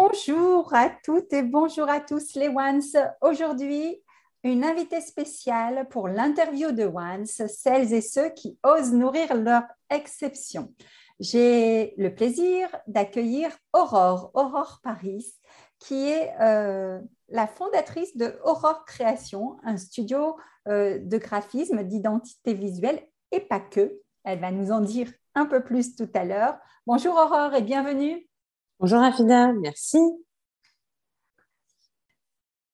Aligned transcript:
Bonjour 0.00 0.72
à 0.74 0.90
toutes 0.90 1.32
et 1.32 1.42
bonjour 1.42 1.88
à 1.88 1.98
tous 1.98 2.36
les 2.36 2.46
Ones. 2.48 2.82
Aujourd'hui, 3.20 4.00
une 4.44 4.62
invitée 4.62 5.00
spéciale 5.00 5.88
pour 5.88 6.06
l'interview 6.06 6.70
de 6.70 6.84
Ones, 6.84 7.26
celles 7.26 7.92
et 7.92 8.00
ceux 8.00 8.28
qui 8.28 8.60
osent 8.62 8.92
nourrir 8.92 9.34
leur 9.34 9.64
exception. 9.90 10.72
J'ai 11.18 11.94
le 11.98 12.14
plaisir 12.14 12.68
d'accueillir 12.86 13.50
Aurore, 13.72 14.30
Aurore 14.34 14.78
Paris, 14.84 15.34
qui 15.80 16.08
est 16.08 16.32
euh, 16.40 17.00
la 17.28 17.48
fondatrice 17.48 18.16
de 18.16 18.38
Aurore 18.44 18.84
Création, 18.84 19.56
un 19.64 19.76
studio 19.76 20.36
euh, 20.68 21.00
de 21.00 21.18
graphisme, 21.18 21.82
d'identité 21.82 22.54
visuelle 22.54 23.02
et 23.32 23.40
pas 23.40 23.58
que. 23.58 23.98
Elle 24.22 24.38
va 24.38 24.52
nous 24.52 24.70
en 24.70 24.80
dire 24.80 25.12
un 25.34 25.46
peu 25.46 25.64
plus 25.64 25.96
tout 25.96 26.10
à 26.14 26.24
l'heure. 26.24 26.56
Bonjour 26.86 27.14
Aurore 27.14 27.52
et 27.54 27.62
bienvenue. 27.62 28.27
Bonjour 28.80 29.00
Afida, 29.00 29.52
merci. 29.54 29.98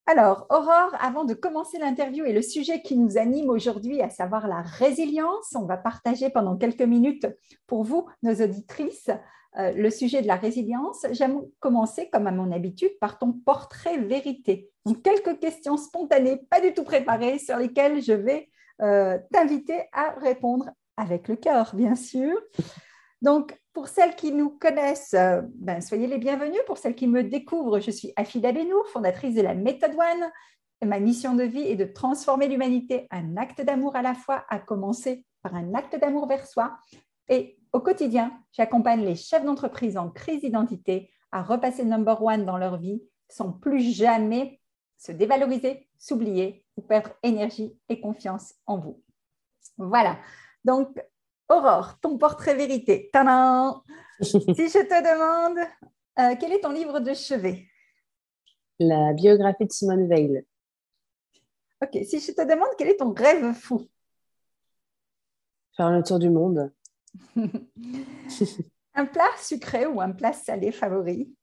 Alors, 0.04 0.46
Aurore, 0.50 0.94
avant 1.00 1.24
de 1.24 1.32
commencer 1.32 1.78
l'interview 1.78 2.26
et 2.26 2.34
le 2.34 2.42
sujet 2.42 2.82
qui 2.82 2.98
nous 2.98 3.16
anime 3.16 3.48
aujourd'hui, 3.48 4.02
à 4.02 4.10
savoir 4.10 4.46
la 4.46 4.60
résilience, 4.60 5.54
on 5.54 5.64
va 5.64 5.78
partager 5.78 6.28
pendant 6.28 6.58
quelques 6.58 6.82
minutes 6.82 7.26
pour 7.66 7.84
vous, 7.84 8.06
nos 8.22 8.34
auditrices, 8.34 9.08
euh, 9.58 9.72
le 9.72 9.88
sujet 9.88 10.20
de 10.20 10.26
la 10.26 10.36
résilience. 10.36 11.06
J'aime 11.12 11.40
commencer, 11.58 12.10
comme 12.12 12.26
à 12.26 12.32
mon 12.32 12.52
habitude, 12.52 12.98
par 13.00 13.18
ton 13.18 13.32
portrait 13.32 13.96
vérité. 13.96 14.70
Donc, 14.84 15.00
quelques 15.00 15.38
questions 15.40 15.78
spontanées, 15.78 16.36
pas 16.50 16.60
du 16.60 16.74
tout 16.74 16.84
préparées, 16.84 17.38
sur 17.38 17.56
lesquelles 17.56 18.02
je 18.02 18.12
vais 18.12 18.50
euh, 18.82 19.18
t'inviter 19.32 19.84
à 19.94 20.10
répondre 20.20 20.68
avec 20.98 21.28
le 21.28 21.36
cœur, 21.36 21.74
bien 21.74 21.94
sûr. 21.94 22.38
Donc, 23.24 23.58
pour 23.72 23.88
celles 23.88 24.16
qui 24.16 24.32
nous 24.32 24.50
connaissent, 24.50 25.14
euh, 25.14 25.40
ben, 25.54 25.80
soyez 25.80 26.06
les 26.06 26.18
bienvenus. 26.18 26.60
Pour 26.66 26.76
celles 26.76 26.94
qui 26.94 27.06
me 27.06 27.24
découvrent, 27.24 27.80
je 27.80 27.90
suis 27.90 28.12
Afida 28.16 28.52
Benour, 28.52 28.86
fondatrice 28.88 29.34
de 29.34 29.40
la 29.40 29.54
méthode 29.54 29.92
One. 29.92 30.30
ma 30.86 31.00
mission 31.00 31.34
de 31.34 31.42
vie 31.42 31.62
est 31.62 31.76
de 31.76 31.86
transformer 31.86 32.48
l'humanité, 32.48 33.08
un 33.10 33.38
acte 33.38 33.62
d'amour 33.62 33.96
à 33.96 34.02
la 34.02 34.12
fois, 34.12 34.44
à 34.50 34.58
commencer 34.58 35.24
par 35.40 35.54
un 35.54 35.72
acte 35.72 35.98
d'amour 35.98 36.28
vers 36.28 36.46
soi. 36.46 36.76
Et 37.30 37.56
au 37.72 37.80
quotidien, 37.80 38.30
j'accompagne 38.52 39.02
les 39.06 39.16
chefs 39.16 39.42
d'entreprise 39.46 39.96
en 39.96 40.10
crise 40.10 40.42
d'identité 40.42 41.10
à 41.32 41.42
repasser 41.42 41.82
number 41.82 42.22
one 42.22 42.44
dans 42.44 42.58
leur 42.58 42.76
vie 42.76 43.02
sans 43.30 43.52
plus 43.52 43.80
jamais 43.80 44.60
se 44.98 45.12
dévaloriser, 45.12 45.88
s'oublier 45.96 46.66
ou 46.76 46.82
perdre 46.82 47.12
énergie 47.22 47.74
et 47.88 48.02
confiance 48.02 48.52
en 48.66 48.76
vous. 48.76 49.02
Voilà. 49.78 50.18
Donc, 50.66 50.94
Aurore, 51.48 51.98
ton 52.00 52.16
portrait 52.18 52.54
vérité. 52.54 53.10
Tadam 53.12 53.82
si 54.20 54.32
je 54.32 54.86
te 54.86 55.02
demande, 55.02 55.58
euh, 56.18 56.36
quel 56.38 56.52
est 56.52 56.60
ton 56.60 56.70
livre 56.70 57.00
de 57.00 57.12
chevet? 57.14 57.66
La 58.78 59.12
biographie 59.12 59.66
de 59.66 59.72
Simone 59.72 60.08
Veil. 60.08 60.44
Ok. 61.82 61.98
Si 62.04 62.20
je 62.20 62.32
te 62.32 62.42
demande, 62.42 62.68
quel 62.78 62.88
est 62.88 62.96
ton 62.96 63.12
rêve 63.12 63.52
fou? 63.54 63.88
Faire 65.76 65.90
le 65.90 66.02
tour 66.02 66.18
du 66.18 66.30
monde. 66.30 66.72
un 68.94 69.06
plat 69.06 69.30
sucré 69.38 69.86
ou 69.86 70.00
un 70.00 70.12
plat 70.12 70.32
salé 70.32 70.72
favori? 70.72 71.34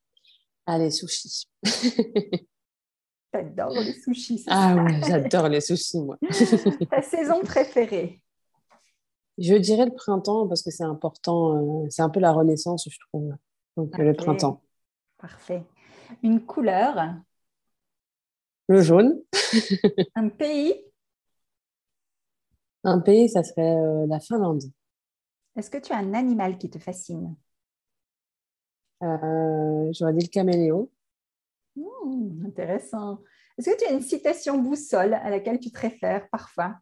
Allez, 0.66 0.92
sushi. 0.92 1.48
J'adore 3.34 3.80
les 3.80 3.94
sushis. 3.94 4.44
Ah 4.48 4.76
oui, 4.76 4.94
j'adore 5.08 5.48
les 5.48 5.62
sushis, 5.62 6.02
moi. 6.02 6.18
Ta 6.90 7.02
saison 7.02 7.42
préférée? 7.42 8.21
Je 9.42 9.56
dirais 9.56 9.86
le 9.86 9.94
printemps 9.94 10.48
parce 10.48 10.62
que 10.62 10.70
c'est 10.70 10.84
important. 10.84 11.84
Euh, 11.84 11.88
c'est 11.90 12.04
un 12.04 12.10
peu 12.10 12.20
la 12.20 12.32
renaissance, 12.32 12.88
je 12.90 12.98
trouve. 13.08 13.34
Donc 13.76 13.98
le 13.98 14.14
printemps. 14.14 14.62
Parfait. 15.18 15.64
Une 16.22 16.46
couleur? 16.46 17.16
Le 18.68 18.82
jaune. 18.82 19.20
un 20.16 20.30
pays? 20.30 20.76
Un 22.84 23.00
pays, 23.00 23.30
ça 23.30 23.44
serait 23.44 23.76
euh, 23.76 24.06
la 24.08 24.20
Finlande. 24.20 24.64
Est-ce 25.56 25.70
que 25.70 25.78
tu 25.78 25.92
as 25.92 25.98
un 25.98 26.14
animal 26.14 26.58
qui 26.58 26.70
te 26.70 26.80
fascine? 26.80 27.36
Euh, 29.04 29.92
J'aurais 29.92 30.14
dit 30.14 30.26
le 30.26 30.30
caméléon. 30.30 30.90
Hmm, 31.76 32.46
intéressant. 32.46 33.20
Est-ce 33.58 33.72
que 33.72 33.78
tu 33.78 33.86
as 33.86 33.94
une 33.94 34.02
citation 34.02 34.60
boussole 34.60 35.16
à 35.16 35.30
laquelle 35.30 35.60
tu 35.60 35.72
te 35.72 35.80
réfères 35.80 36.30
parfois? 36.30 36.76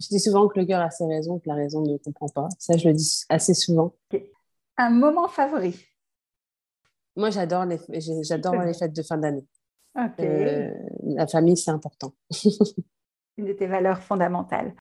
Je 0.00 0.08
dis 0.08 0.20
souvent 0.20 0.46
que 0.48 0.58
le 0.58 0.66
cœur 0.66 0.80
a 0.80 0.90
ses 0.90 1.06
raisons, 1.06 1.38
que 1.38 1.48
la 1.48 1.54
raison 1.54 1.82
ne 1.82 1.96
comprend 1.98 2.28
pas. 2.28 2.48
Ça, 2.58 2.76
je 2.76 2.88
le 2.88 2.94
dis 2.94 3.24
assez 3.28 3.54
souvent. 3.54 3.94
Un 4.76 4.90
moment 4.90 5.28
favori 5.28 5.84
Moi, 7.16 7.30
j'adore 7.30 7.64
les, 7.64 7.80
j'adore 8.22 8.62
les 8.62 8.74
fêtes 8.74 8.94
de 8.94 9.02
fin 9.02 9.18
d'année. 9.18 9.46
Euh, 10.20 10.70
la 11.02 11.26
famille, 11.26 11.56
c'est 11.56 11.72
important. 11.72 12.12
une 13.36 13.46
de 13.46 13.52
tes 13.52 13.66
valeurs 13.66 14.02
fondamentales 14.02 14.74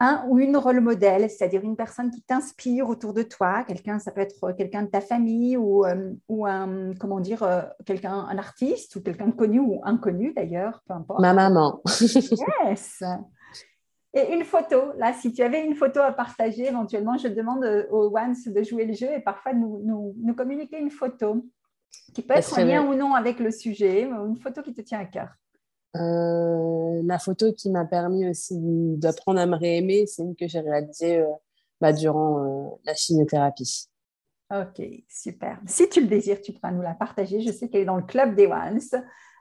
un 0.00 0.24
ou 0.28 0.38
une 0.38 0.56
rôle 0.56 0.80
modèle, 0.80 1.28
c'est-à-dire 1.30 1.62
une 1.62 1.76
personne 1.76 2.10
qui 2.10 2.22
t'inspire 2.22 2.88
autour 2.88 3.12
de 3.12 3.22
toi, 3.22 3.64
quelqu'un, 3.64 3.98
ça 3.98 4.10
peut 4.10 4.22
être 4.22 4.52
quelqu'un 4.52 4.82
de 4.82 4.88
ta 4.88 5.02
famille 5.02 5.58
ou, 5.58 5.84
euh, 5.84 6.12
ou 6.28 6.46
un, 6.46 6.94
comment 6.98 7.20
dire, 7.20 7.42
euh, 7.42 7.60
quelqu'un, 7.84 8.14
un 8.14 8.38
artiste 8.38 8.96
ou 8.96 9.02
quelqu'un 9.02 9.28
de 9.28 9.34
connu 9.34 9.60
ou 9.60 9.80
inconnu 9.84 10.32
d'ailleurs, 10.32 10.82
peu 10.88 10.94
importe. 10.94 11.20
Ma 11.20 11.34
maman. 11.34 11.82
yes. 12.64 13.02
Et 14.12 14.34
une 14.34 14.44
photo, 14.44 14.92
là, 14.96 15.12
si 15.12 15.32
tu 15.32 15.42
avais 15.42 15.64
une 15.64 15.76
photo 15.76 16.00
à 16.00 16.12
partager, 16.12 16.66
éventuellement, 16.66 17.16
je 17.16 17.28
demande 17.28 17.64
aux 17.90 18.08
ones 18.16 18.34
de 18.44 18.62
jouer 18.62 18.84
le 18.84 18.94
jeu 18.94 19.06
et 19.12 19.20
parfois 19.20 19.52
de 19.52 19.58
nous, 19.58 19.80
nous, 19.84 20.14
nous 20.20 20.34
communiquer 20.34 20.78
une 20.80 20.90
photo 20.90 21.46
qui 22.12 22.22
peut 22.22 22.34
être 22.34 22.58
en 22.58 22.64
lien 22.64 22.84
ou 22.84 22.94
non 22.94 23.14
avec 23.14 23.38
le 23.38 23.50
sujet, 23.50 24.02
une 24.04 24.38
photo 24.38 24.62
qui 24.62 24.74
te 24.74 24.80
tient 24.80 25.00
à 25.00 25.04
cœur. 25.04 25.28
Euh, 25.96 27.02
la 27.04 27.18
photo 27.18 27.52
qui 27.52 27.70
m'a 27.70 27.84
permis 27.84 28.28
aussi 28.28 28.56
d'apprendre 28.60 29.40
à 29.40 29.46
me 29.46 29.56
réaimer, 29.56 30.06
c'est 30.06 30.22
une 30.22 30.36
que 30.36 30.46
j'ai 30.46 30.60
réalisée 30.60 31.18
euh, 31.18 31.26
bah, 31.80 31.92
durant 31.92 32.44
euh, 32.44 32.68
la 32.84 32.94
chimiothérapie. 32.94 33.88
Ok, 34.52 34.82
super. 35.08 35.60
Si 35.66 35.88
tu 35.88 36.00
le 36.00 36.06
désires, 36.06 36.40
tu 36.40 36.52
pourras 36.52 36.72
nous 36.72 36.82
la 36.82 36.94
partager. 36.94 37.40
Je 37.40 37.52
sais 37.52 37.68
qu'elle 37.68 37.82
est 37.82 37.86
dans 37.86 37.96
le 37.96 38.02
club 38.02 38.34
des 38.34 38.46
Ones. 38.46 38.80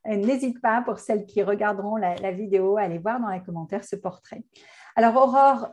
N'hésite 0.05 0.61
pas, 0.61 0.81
pour 0.81 0.99
celles 0.99 1.25
qui 1.25 1.43
regarderont 1.43 1.95
la, 1.95 2.31
vidéo, 2.31 2.77
à 2.77 2.81
aller 2.81 2.97
voir 2.97 3.19
dans 3.19 3.29
les 3.29 3.41
commentaires 3.41 3.83
ce 3.83 3.95
portrait. 3.95 4.43
Alors, 4.95 5.15
Aurore, 5.15 5.69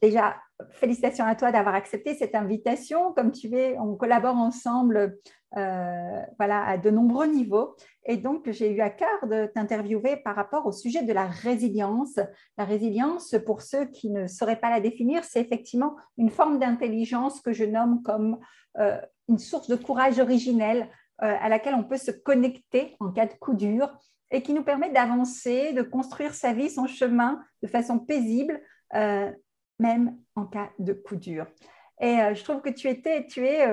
déjà, 0.00 0.36
félicitations 0.70 1.24
à 1.24 1.34
toi 1.34 1.52
d'avoir 1.52 1.74
accepté 1.74 2.14
cette 2.14 2.34
invitation. 2.34 3.12
Comme 3.12 3.32
tu 3.32 3.48
veux, 3.48 3.74
on 3.78 3.96
collabore 3.96 4.36
ensemble 4.36 5.18
euh, 5.56 6.22
voilà, 6.38 6.64
à 6.66 6.78
de 6.78 6.90
nombreux 6.90 7.26
niveaux. 7.26 7.76
Et 8.06 8.16
donc, 8.16 8.50
j'ai 8.50 8.70
eu 8.72 8.80
à 8.80 8.90
cœur 8.90 9.26
de 9.28 9.46
t'interviewer 9.46 10.16
par 10.16 10.34
rapport 10.34 10.66
au 10.66 10.72
sujet 10.72 11.02
de 11.02 11.12
la 11.12 11.26
résilience. 11.26 12.18
La 12.58 12.64
résilience, 12.64 13.36
pour 13.46 13.62
ceux 13.62 13.86
qui 13.86 14.10
ne 14.10 14.26
sauraient 14.26 14.60
pas 14.60 14.70
la 14.70 14.80
définir, 14.80 15.22
c'est 15.24 15.40
effectivement 15.40 15.94
une 16.18 16.30
forme 16.30 16.58
d'intelligence 16.58 17.40
que 17.40 17.52
je 17.52 17.64
nomme 17.64 18.02
comme 18.02 18.38
euh, 18.78 19.00
une 19.28 19.38
source 19.38 19.68
de 19.68 19.76
courage 19.76 20.18
originel 20.18 20.82
euh, 20.82 21.03
à 21.18 21.48
laquelle 21.48 21.74
on 21.74 21.84
peut 21.84 21.96
se 21.96 22.10
connecter 22.10 22.96
en 23.00 23.10
cas 23.10 23.26
de 23.26 23.34
coup 23.34 23.54
dur 23.54 23.96
et 24.30 24.42
qui 24.42 24.52
nous 24.52 24.64
permet 24.64 24.90
d'avancer, 24.90 25.72
de 25.72 25.82
construire 25.82 26.34
sa 26.34 26.52
vie, 26.52 26.70
son 26.70 26.86
chemin 26.86 27.40
de 27.62 27.68
façon 27.68 27.98
paisible, 27.98 28.60
même 29.78 30.18
en 30.34 30.44
cas 30.46 30.70
de 30.78 30.92
coup 30.92 31.16
dur. 31.16 31.46
Et 32.00 32.16
je 32.34 32.42
trouve 32.42 32.60
que 32.60 32.70
tu 32.70 32.88
étais, 32.88 33.26
tu 33.26 33.46
es 33.46 33.64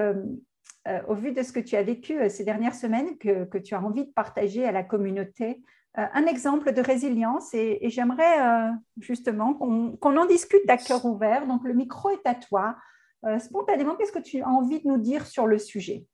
au 1.07 1.15
vu 1.15 1.31
de 1.31 1.41
ce 1.41 1.51
que 1.51 1.59
tu 1.59 1.75
as 1.75 1.83
vécu 1.83 2.29
ces 2.29 2.43
dernières 2.43 2.75
semaines, 2.75 3.17
que, 3.17 3.57
tu 3.57 3.73
as 3.73 3.81
envie 3.81 4.05
de 4.05 4.11
partager 4.11 4.65
à 4.65 4.71
la 4.71 4.83
communauté 4.83 5.63
un 5.95 6.25
exemple 6.25 6.71
de 6.73 6.81
résilience 6.81 7.53
et, 7.53 7.79
j'aimerais 7.89 8.71
justement 8.99 9.53
qu'on 9.55 10.17
en 10.17 10.25
discute 10.25 10.69
à 10.69 10.77
cœur 10.77 11.05
ouvert. 11.05 11.47
Donc 11.47 11.63
le 11.63 11.73
micro 11.73 12.09
est 12.11 12.27
à 12.27 12.35
toi. 12.35 12.75
spontanément, 13.39 13.95
qu'est-ce 13.95 14.11
que 14.11 14.19
tu 14.19 14.41
as 14.41 14.47
envie 14.47 14.81
de 14.81 14.87
nous 14.87 14.99
dire 14.99 15.25
sur 15.25 15.47
le 15.47 15.57
sujet? 15.57 16.05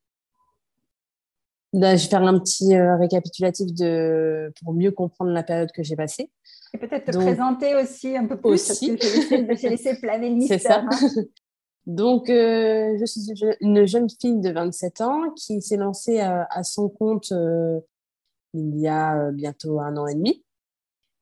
Bah, 1.77 1.95
je 1.95 2.03
vais 2.03 2.09
faire 2.09 2.23
un 2.23 2.39
petit 2.39 2.75
récapitulatif 2.75 3.73
de, 3.73 4.51
pour 4.61 4.73
mieux 4.73 4.91
comprendre 4.91 5.31
la 5.31 5.43
période 5.43 5.71
que 5.71 5.83
j'ai 5.83 5.95
passée. 5.95 6.31
Et 6.73 6.77
peut-être 6.77 7.11
te 7.11 7.17
présenter 7.17 7.75
aussi 7.75 8.17
un 8.17 8.25
peu 8.25 8.37
plus, 8.37 8.49
aussi. 8.49 8.97
parce 8.97 9.11
que 9.11 9.55
j'ai 9.55 9.69
laissé, 9.69 9.95
planer 9.99 10.29
le 10.29 10.35
mystère. 10.37 10.59
C'est 10.59 10.67
ça. 10.67 10.83
Hein. 10.83 11.23
Donc, 11.87 12.29
euh, 12.29 12.97
je 12.99 13.05
suis 13.05 13.31
une 13.61 13.85
jeune 13.85 14.09
fille 14.09 14.41
de 14.41 14.51
27 14.51 15.01
ans 15.01 15.31
qui 15.37 15.61
s'est 15.61 15.77
lancée 15.77 16.19
à, 16.19 16.63
son 16.63 16.89
compte 16.89 17.31
euh, 17.31 17.79
il 18.53 18.77
y 18.77 18.89
a 18.89 19.17
euh, 19.17 19.31
bientôt 19.31 19.79
un 19.79 19.95
an 19.95 20.05
et 20.05 20.15
demi. 20.15 20.43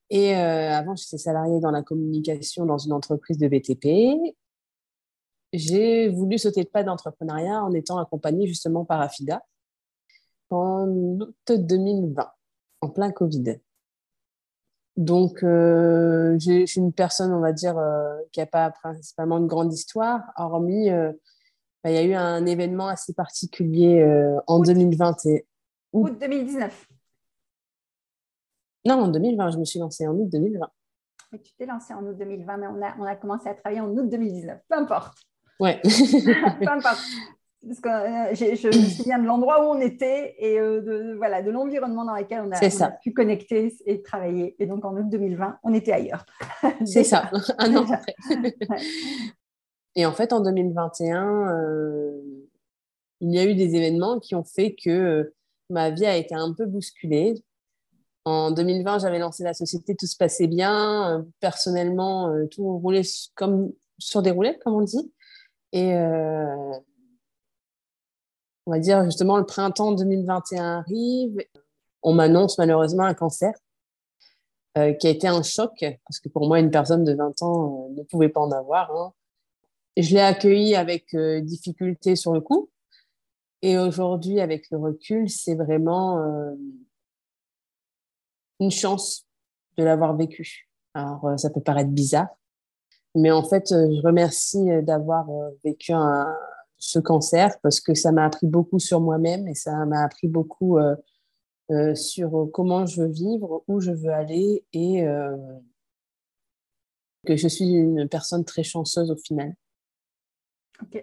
Et 0.09 0.33
avant, 0.35 0.95
j'étais 0.95 1.17
salariée 1.17 1.59
dans 1.59 1.71
la 1.71 1.81
communication 1.81 2.65
dans 2.65 2.77
une 2.77 2.93
entreprise 2.93 3.39
de 3.39 3.47
BTP. 3.47 4.35
J'ai 5.51 6.09
voulu 6.09 6.37
sauter 6.37 6.61
le 6.61 6.69
pas 6.69 6.83
d'entrepreneuriat 6.83 7.63
en 7.63 7.73
étant 7.73 7.97
accompagnée 7.97 8.45
justement 8.45 8.85
par 8.85 9.01
AFIDA 9.01 9.43
en 10.49 10.87
août 10.87 11.51
2020, 11.51 12.31
en 12.81 12.89
plein 12.89 13.11
Covid. 13.11 13.59
Donc, 14.97 15.43
euh, 15.43 16.37
je 16.39 16.65
suis 16.65 16.79
une 16.79 16.93
personne, 16.93 17.33
on 17.33 17.41
va 17.41 17.51
dire, 17.51 17.77
euh, 17.77 18.17
qui 18.31 18.39
n'a 18.39 18.45
pas 18.45 18.71
principalement 18.71 19.37
une 19.37 19.47
grande 19.47 19.73
histoire, 19.73 20.21
hormis, 20.37 20.89
euh, 20.89 21.11
bah, 21.83 21.91
il 21.91 21.95
y 21.95 21.97
a 21.97 22.03
eu 22.03 22.13
un 22.13 22.45
événement 22.45 22.87
assez 22.87 23.13
particulier 23.13 24.03
en 24.47 24.59
2020. 24.59 25.25
Et... 25.25 25.45
Août 25.93 26.17
2019. 26.19 26.87
Non, 28.85 29.01
en 29.01 29.07
2020, 29.09 29.51
je 29.51 29.57
me 29.57 29.65
suis 29.65 29.79
lancée 29.79 30.07
en 30.07 30.13
août 30.13 30.29
2020. 30.31 30.69
Mais 31.31 31.39
tu 31.39 31.53
t'es 31.55 31.65
lancée 31.65 31.93
en 31.93 32.05
août 32.05 32.15
2020, 32.17 32.57
mais 32.57 32.67
on 32.67 32.81
a, 32.81 32.95
on 32.97 33.03
a 33.03 33.15
commencé 33.15 33.49
à 33.49 33.53
travailler 33.53 33.81
en 33.81 33.89
août 33.89 34.09
2019. 34.09 34.61
Peu 34.67 34.77
importe. 34.77 35.17
Ouais. 35.59 35.81
Peu 35.83 36.69
importe 36.69 37.01
parce 37.67 37.79
que 37.79 37.89
euh, 37.89 38.55
je 38.55 38.67
me 38.67 38.89
souviens 38.89 39.19
de 39.19 39.25
l'endroit 39.25 39.65
où 39.65 39.75
on 39.75 39.81
était 39.81 40.35
et 40.37 40.59
euh, 40.59 40.81
de, 40.81 41.15
voilà, 41.17 41.41
de 41.41 41.49
l'environnement 41.49 42.05
dans 42.05 42.15
lequel 42.15 42.41
on 42.41 42.51
a, 42.51 42.91
pu 43.01 43.11
connecter 43.11 43.75
et 43.85 44.01
travailler. 44.01 44.55
Et 44.59 44.65
donc 44.65 44.85
en 44.85 44.95
août 44.95 45.09
2020, 45.09 45.59
on 45.63 45.73
était 45.73 45.91
ailleurs. 45.91 46.25
C'est 46.85 47.03
ça, 47.03 47.31
un 47.57 47.75
an 47.75 47.85
après. 47.91 48.15
et 49.95 50.05
en 50.05 50.11
fait, 50.11 50.33
en 50.33 50.41
2021, 50.41 51.53
euh, 51.53 52.21
il 53.21 53.33
y 53.33 53.39
a 53.39 53.45
eu 53.45 53.55
des 53.55 53.75
événements 53.75 54.19
qui 54.19 54.35
ont 54.35 54.43
fait 54.43 54.75
que 54.75 55.33
ma 55.69 55.89
vie 55.89 56.05
a 56.05 56.15
été 56.15 56.35
un 56.35 56.53
peu 56.53 56.65
bousculée. 56.65 57.33
En 58.25 58.51
2020, 58.51 58.99
j'avais 58.99 59.19
lancé 59.19 59.43
la 59.43 59.53
société, 59.53 59.95
tout 59.95 60.07
se 60.07 60.17
passait 60.17 60.47
bien. 60.47 61.25
personnellement, 61.39 62.33
tout 62.49 62.79
roulait 62.79 63.03
comme 63.35 63.71
sur 63.99 64.23
des 64.23 64.31
roulettes, 64.31 64.59
comme 64.63 64.73
on 64.73 64.81
dit. 64.81 65.11
Et 65.73 65.93
on 68.65 68.71
va 68.71 68.79
dire 68.79 69.03
justement 69.05 69.37
le 69.37 69.45
printemps 69.45 69.91
2021 69.91 70.79
arrive, 70.79 71.37
on 72.01 72.13
m'annonce 72.13 72.57
malheureusement 72.57 73.03
un 73.03 73.13
cancer 73.13 73.53
euh, 74.77 74.93
qui 74.93 75.07
a 75.07 75.09
été 75.09 75.27
un 75.27 75.43
choc 75.43 75.73
parce 75.79 76.19
que 76.19 76.29
pour 76.29 76.47
moi 76.47 76.59
une 76.59 76.71
personne 76.71 77.03
de 77.03 77.13
20 77.13 77.41
ans 77.43 77.87
euh, 77.89 77.93
ne 77.93 78.03
pouvait 78.03 78.29
pas 78.29 78.41
en 78.41 78.51
avoir. 78.51 78.91
Hein. 78.91 79.13
Je 79.97 80.13
l'ai 80.13 80.21
accueilli 80.21 80.75
avec 80.75 81.13
euh, 81.13 81.41
difficulté 81.41 82.15
sur 82.15 82.33
le 82.33 82.41
coup 82.41 82.69
et 83.61 83.77
aujourd'hui 83.77 84.39
avec 84.39 84.69
le 84.71 84.77
recul 84.77 85.29
c'est 85.29 85.55
vraiment 85.55 86.19
une 88.59 88.71
chance 88.71 89.25
de 89.77 89.83
l'avoir 89.83 90.15
vécu. 90.15 90.69
Alors 90.93 91.33
ça 91.37 91.49
peut 91.49 91.61
paraître 91.61 91.89
bizarre, 91.89 92.29
mais 93.15 93.31
en 93.31 93.43
fait 93.43 93.69
je 93.69 94.01
remercie 94.05 94.65
d'avoir 94.83 95.27
vécu 95.63 95.93
un, 95.93 96.35
ce 96.77 96.99
cancer 96.99 97.59
parce 97.61 97.79
que 97.79 97.93
ça 97.93 98.11
m'a 98.11 98.25
appris 98.25 98.47
beaucoup 98.47 98.79
sur 98.79 98.99
moi-même 98.99 99.47
et 99.47 99.55
ça 99.55 99.85
m'a 99.85 100.03
appris 100.03 100.27
beaucoup 100.27 100.77
euh, 100.77 100.95
euh, 101.71 101.95
sur 101.95 102.49
comment 102.53 102.85
je 102.85 103.01
veux 103.01 103.09
vivre, 103.09 103.63
où 103.67 103.79
je 103.79 103.91
veux 103.91 104.11
aller 104.11 104.63
et 104.73 105.03
euh, 105.07 105.35
que 107.25 107.35
je 107.35 107.47
suis 107.47 107.71
une 107.71 108.07
personne 108.07 108.45
très 108.45 108.63
chanceuse 108.63 109.09
au 109.09 109.17
final. 109.17 109.55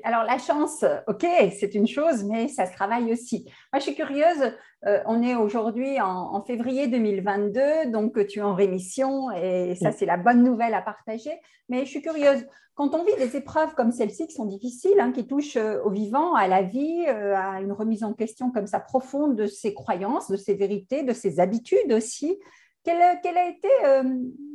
Alors 0.04 0.24
la 0.24 0.38
chance, 0.38 0.84
ok, 1.06 1.26
c'est 1.58 1.74
une 1.74 1.86
chose, 1.86 2.24
mais 2.24 2.48
ça 2.48 2.66
se 2.66 2.72
travaille 2.72 3.12
aussi. 3.12 3.44
Moi, 3.72 3.78
je 3.78 3.84
suis 3.84 3.94
curieuse. 3.94 4.52
on 5.06 5.22
est 5.22 5.34
aujourd'hui 5.34 6.00
en, 6.00 6.42
février 6.44 6.88
2022, 6.88 7.90
donc 7.90 8.26
tu 8.26 8.40
es 8.40 8.42
en 8.42 8.54
rémission 8.54 9.30
et 9.30 9.74
ça, 9.76 9.92
c'est 9.92 10.06
la 10.06 10.16
bonne 10.16 10.42
nouvelle 10.42 10.74
à 10.74 10.82
partager. 10.82 11.32
Mais 11.68 11.84
je 11.84 11.90
suis 11.90 12.02
curieuse. 12.02 12.44
Quand 12.74 12.94
on 12.94 13.04
vit 13.04 13.14
des 13.16 13.36
épreuves 13.36 13.74
comme 13.74 13.92
celles-ci 13.92 14.26
qui 14.26 14.34
sont 14.34 14.46
difficiles, 14.46 14.98
hein, 14.98 15.12
qui 15.12 15.26
touchent 15.26 15.56
euh, 15.56 15.82
au 15.84 15.90
vivant, 15.90 16.34
à 16.34 16.48
la 16.48 16.62
vie, 16.62 17.04
euh, 17.06 17.36
à 17.36 17.60
une 17.60 17.72
remise 17.72 18.02
en 18.02 18.14
question 18.14 18.50
comme 18.50 18.66
ça 18.66 18.80
profonde 18.80 19.36
de 19.36 19.46
ses 19.46 19.74
croyances, 19.74 20.30
de 20.30 20.36
ses 20.36 20.54
vérités, 20.54 21.02
de 21.02 21.12
ses 21.12 21.38
habitudes 21.38 21.92
aussi, 21.92 22.38
a 22.86 23.48
été, 23.48 23.68
euh, 23.84 24.02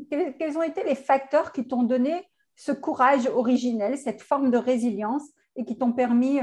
quels, 0.10 0.58
ont 0.58 0.64
été 0.64 0.84
les 0.84 0.96
facteurs 0.96 1.52
qui 1.52 1.68
t'ont 1.68 1.84
donné 1.84 2.28
ce 2.58 2.74
courage 2.74 3.28
originel, 3.28 3.98
cette 3.98 4.22
forme 4.22 4.52
de 4.52 4.58
résilience 4.58 5.24
et 5.56 5.64
qui 5.64 5.78
t'ont 5.78 5.94
permis 5.94 6.40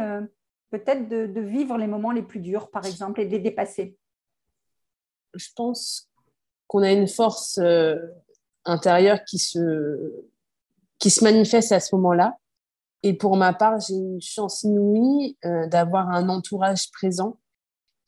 peut-être 0.71 1.09
de, 1.09 1.41
vivre 1.41 1.77
les 1.77 1.87
moments 1.87 2.13
les 2.13 2.23
plus 2.23 2.41
durs, 2.41 2.71
par 2.71 2.87
exemple, 2.87 3.21
et 3.21 3.27
de 3.27 3.33
les 3.33 3.41
dépasser 3.41 3.99
Je 5.35 5.49
pense 5.55 6.09
qu'on 6.67 6.83
a 6.83 6.93
une 6.93 7.09
force 7.09 7.61
intérieure 8.65 9.25
qui 9.25 9.39
se 9.39 10.25
qui 10.99 11.11
se 11.11 11.23
manifeste 11.23 11.73
à 11.73 11.81
ce 11.81 11.95
moment-là. 11.97 12.39
Et 13.03 13.13
pour 13.13 13.37
ma 13.37 13.53
part, 13.53 13.79
j'ai 13.81 13.95
une 13.95 14.23
chance 14.23 14.63
inouïe 14.63 15.37
euh, 15.45 15.67
d'avoir 15.67 16.09
un 16.09 16.31
entourage 16.31 16.91
présent. 16.91 17.39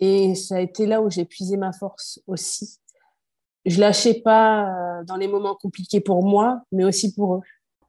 Et 0.00 0.34
ça 0.34 0.56
a 0.56 0.60
été 0.60 0.86
là 0.86 1.02
où 1.02 1.10
j'ai 1.10 1.26
puisé 1.26 1.58
ma 1.58 1.72
force 1.72 2.20
aussi. 2.26 2.78
Je 3.66 3.80
lâchais 3.80 4.22
pas 4.22 5.00
euh, 5.00 5.04
dans 5.04 5.16
les 5.16 5.28
moments 5.28 5.54
compliqués 5.54 6.00
pour 6.00 6.24
moi, 6.24 6.62
mais 6.72 6.84
aussi 6.84 7.12
pour 7.12 7.34
eux. 7.34 7.40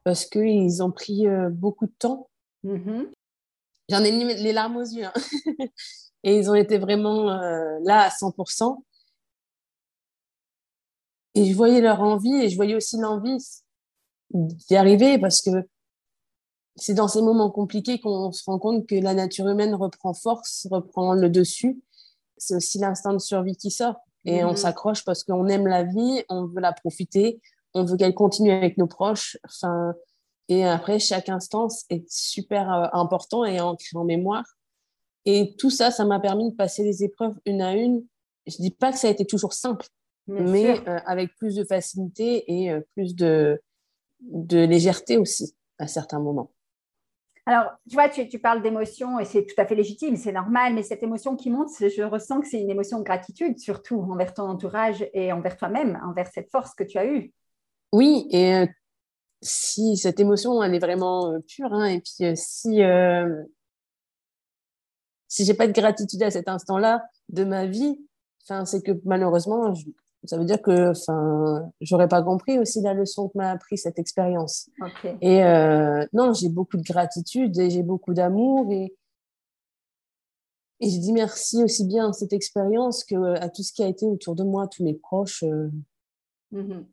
Parce 0.04 0.24
qu'ils 0.24 0.82
ont 0.82 0.90
pris 0.90 1.26
euh, 1.26 1.48
beaucoup 1.50 1.86
de 1.86 1.94
temps. 1.98 2.28
Mm-hmm. 2.64 3.06
J'en 3.90 4.04
ai 4.04 4.34
les 4.34 4.52
larmes 4.52 4.76
aux 4.76 4.84
yeux. 4.84 5.06
Hein. 5.06 5.12
et 6.22 6.36
ils 6.36 6.50
ont 6.50 6.54
été 6.54 6.78
vraiment 6.78 7.24
là 7.24 8.02
à 8.02 8.08
100%. 8.08 8.82
Et 11.34 11.44
je 11.44 11.54
voyais 11.54 11.80
leur 11.80 12.00
envie 12.00 12.34
et 12.34 12.48
je 12.48 12.56
voyais 12.56 12.74
aussi 12.74 12.98
l'envie 12.98 13.38
d'y 14.30 14.76
arriver 14.76 15.18
parce 15.18 15.40
que 15.40 15.50
c'est 16.76 16.94
dans 16.94 17.08
ces 17.08 17.22
moments 17.22 17.50
compliqués 17.50 18.00
qu'on 18.00 18.32
se 18.32 18.42
rend 18.44 18.58
compte 18.58 18.86
que 18.86 18.94
la 18.94 19.14
nature 19.14 19.48
humaine 19.48 19.74
reprend 19.74 20.14
force, 20.14 20.66
reprend 20.70 21.14
le 21.14 21.28
dessus. 21.28 21.80
C'est 22.36 22.54
aussi 22.54 22.78
l'instinct 22.78 23.12
de 23.12 23.18
survie 23.18 23.56
qui 23.56 23.70
sort. 23.70 23.96
Et 24.24 24.44
on 24.44 24.50
mhm. 24.50 24.56
s'accroche 24.56 25.04
parce 25.04 25.24
qu'on 25.24 25.46
aime 25.48 25.66
la 25.66 25.84
vie, 25.84 26.24
on 26.28 26.46
veut 26.46 26.60
la 26.60 26.72
profiter, 26.72 27.40
on 27.78 27.84
veut 27.84 27.96
qu'elle 27.96 28.14
continue 28.14 28.50
avec 28.50 28.76
nos 28.78 28.86
proches. 28.86 29.36
Enfin, 29.44 29.94
et 30.48 30.64
après, 30.64 30.98
chaque 30.98 31.28
instant 31.28 31.68
est 31.90 32.08
super 32.10 32.72
euh, 32.72 32.86
important 32.92 33.44
et 33.44 33.60
ancré 33.60 33.96
en 33.96 34.04
mémoire. 34.04 34.44
Et 35.24 35.54
tout 35.58 35.70
ça, 35.70 35.90
ça 35.90 36.04
m'a 36.04 36.20
permis 36.20 36.50
de 36.50 36.56
passer 36.56 36.82
les 36.82 37.04
épreuves 37.04 37.34
une 37.44 37.60
à 37.60 37.74
une. 37.74 38.04
Je 38.46 38.56
dis 38.56 38.70
pas 38.70 38.92
que 38.92 38.98
ça 38.98 39.08
a 39.08 39.10
été 39.10 39.26
toujours 39.26 39.52
simple, 39.52 39.86
mais 40.26 40.80
euh, 40.88 40.98
avec 41.04 41.34
plus 41.36 41.54
de 41.54 41.64
facilité 41.64 42.44
et 42.50 42.70
euh, 42.70 42.80
plus 42.94 43.14
de, 43.14 43.60
de 44.20 44.64
légèreté 44.64 45.18
aussi 45.18 45.54
à 45.78 45.86
certains 45.86 46.18
moments. 46.18 46.50
Alors, 47.44 47.72
tu 47.88 47.94
vois, 47.94 48.10
tu, 48.10 48.38
parles 48.38 48.60
d'émotion 48.60 49.18
et 49.18 49.24
c'est 49.24 49.46
tout 49.46 49.54
à 49.56 49.64
fait 49.64 49.74
légitime, 49.74 50.16
c'est 50.16 50.32
normal, 50.32 50.74
mais 50.74 50.82
cette 50.82 51.02
émotion 51.02 51.34
qui 51.34 51.48
monte, 51.48 51.70
je 51.80 52.02
ressens 52.02 52.42
que 52.42 52.46
c'est 52.46 52.60
une 52.60 52.68
émotion 52.68 52.98
de 52.98 53.04
gratitude, 53.04 53.58
surtout 53.58 53.96
envers 54.00 54.34
ton 54.34 54.42
entourage 54.42 55.08
et 55.14 55.32
envers 55.32 55.56
toi-même, 55.56 55.98
envers 56.04 56.26
cette 56.26 56.50
force 56.50 56.74
que 56.74 56.84
tu 56.84 56.98
as 56.98 57.06
eue. 57.06 57.32
Oui, 57.92 58.26
et 58.30 58.54
euh, 58.54 58.66
si 59.42 59.96
cette 59.96 60.20
émotion, 60.20 60.62
elle 60.62 60.74
est 60.74 60.78
vraiment 60.78 61.32
euh, 61.32 61.38
pure, 61.40 61.72
hein, 61.72 61.86
et 61.86 62.00
puis 62.00 62.26
euh, 62.26 62.34
si, 62.36 62.80
si 65.28 65.44
j'ai 65.44 65.54
pas 65.54 65.66
de 65.66 65.72
gratitude 65.72 66.22
à 66.22 66.30
cet 66.30 66.48
instant-là 66.48 67.04
de 67.28 67.44
ma 67.44 67.66
vie, 67.66 67.98
c'est 68.64 68.82
que 68.82 68.92
malheureusement, 69.04 69.74
je, 69.74 69.84
ça 70.24 70.36
veut 70.36 70.44
dire 70.44 70.60
que 70.60 70.92
j'aurais 71.80 72.08
pas 72.08 72.22
compris 72.22 72.58
aussi 72.58 72.80
la 72.80 72.94
leçon 72.94 73.28
que 73.28 73.38
m'a 73.38 73.50
appris 73.50 73.78
cette 73.78 73.98
expérience. 73.98 74.68
Et 75.20 75.44
euh, 75.44 76.04
non 76.12 76.32
j'ai 76.32 76.48
beaucoup 76.48 76.76
de 76.76 76.82
gratitude 76.82 77.58
et 77.58 77.70
j'ai 77.70 77.82
beaucoup 77.82 78.14
d'amour 78.14 78.70
et 78.72 78.94
et 80.80 80.90
je 80.90 80.98
dis 80.98 81.12
merci 81.12 81.62
aussi 81.62 81.84
bien 81.86 82.10
à 82.10 82.12
cette 82.12 82.32
expérience 82.32 83.04
que 83.04 83.38
à 83.40 83.48
tout 83.48 83.62
ce 83.62 83.72
qui 83.72 83.82
a 83.82 83.88
été 83.88 84.06
autour 84.06 84.34
de 84.36 84.44
moi 84.44 84.68
tous 84.68 84.84
mes 84.84 84.94
proches 84.94 85.42
euh, 85.44 85.70
Mhm. 86.50 86.86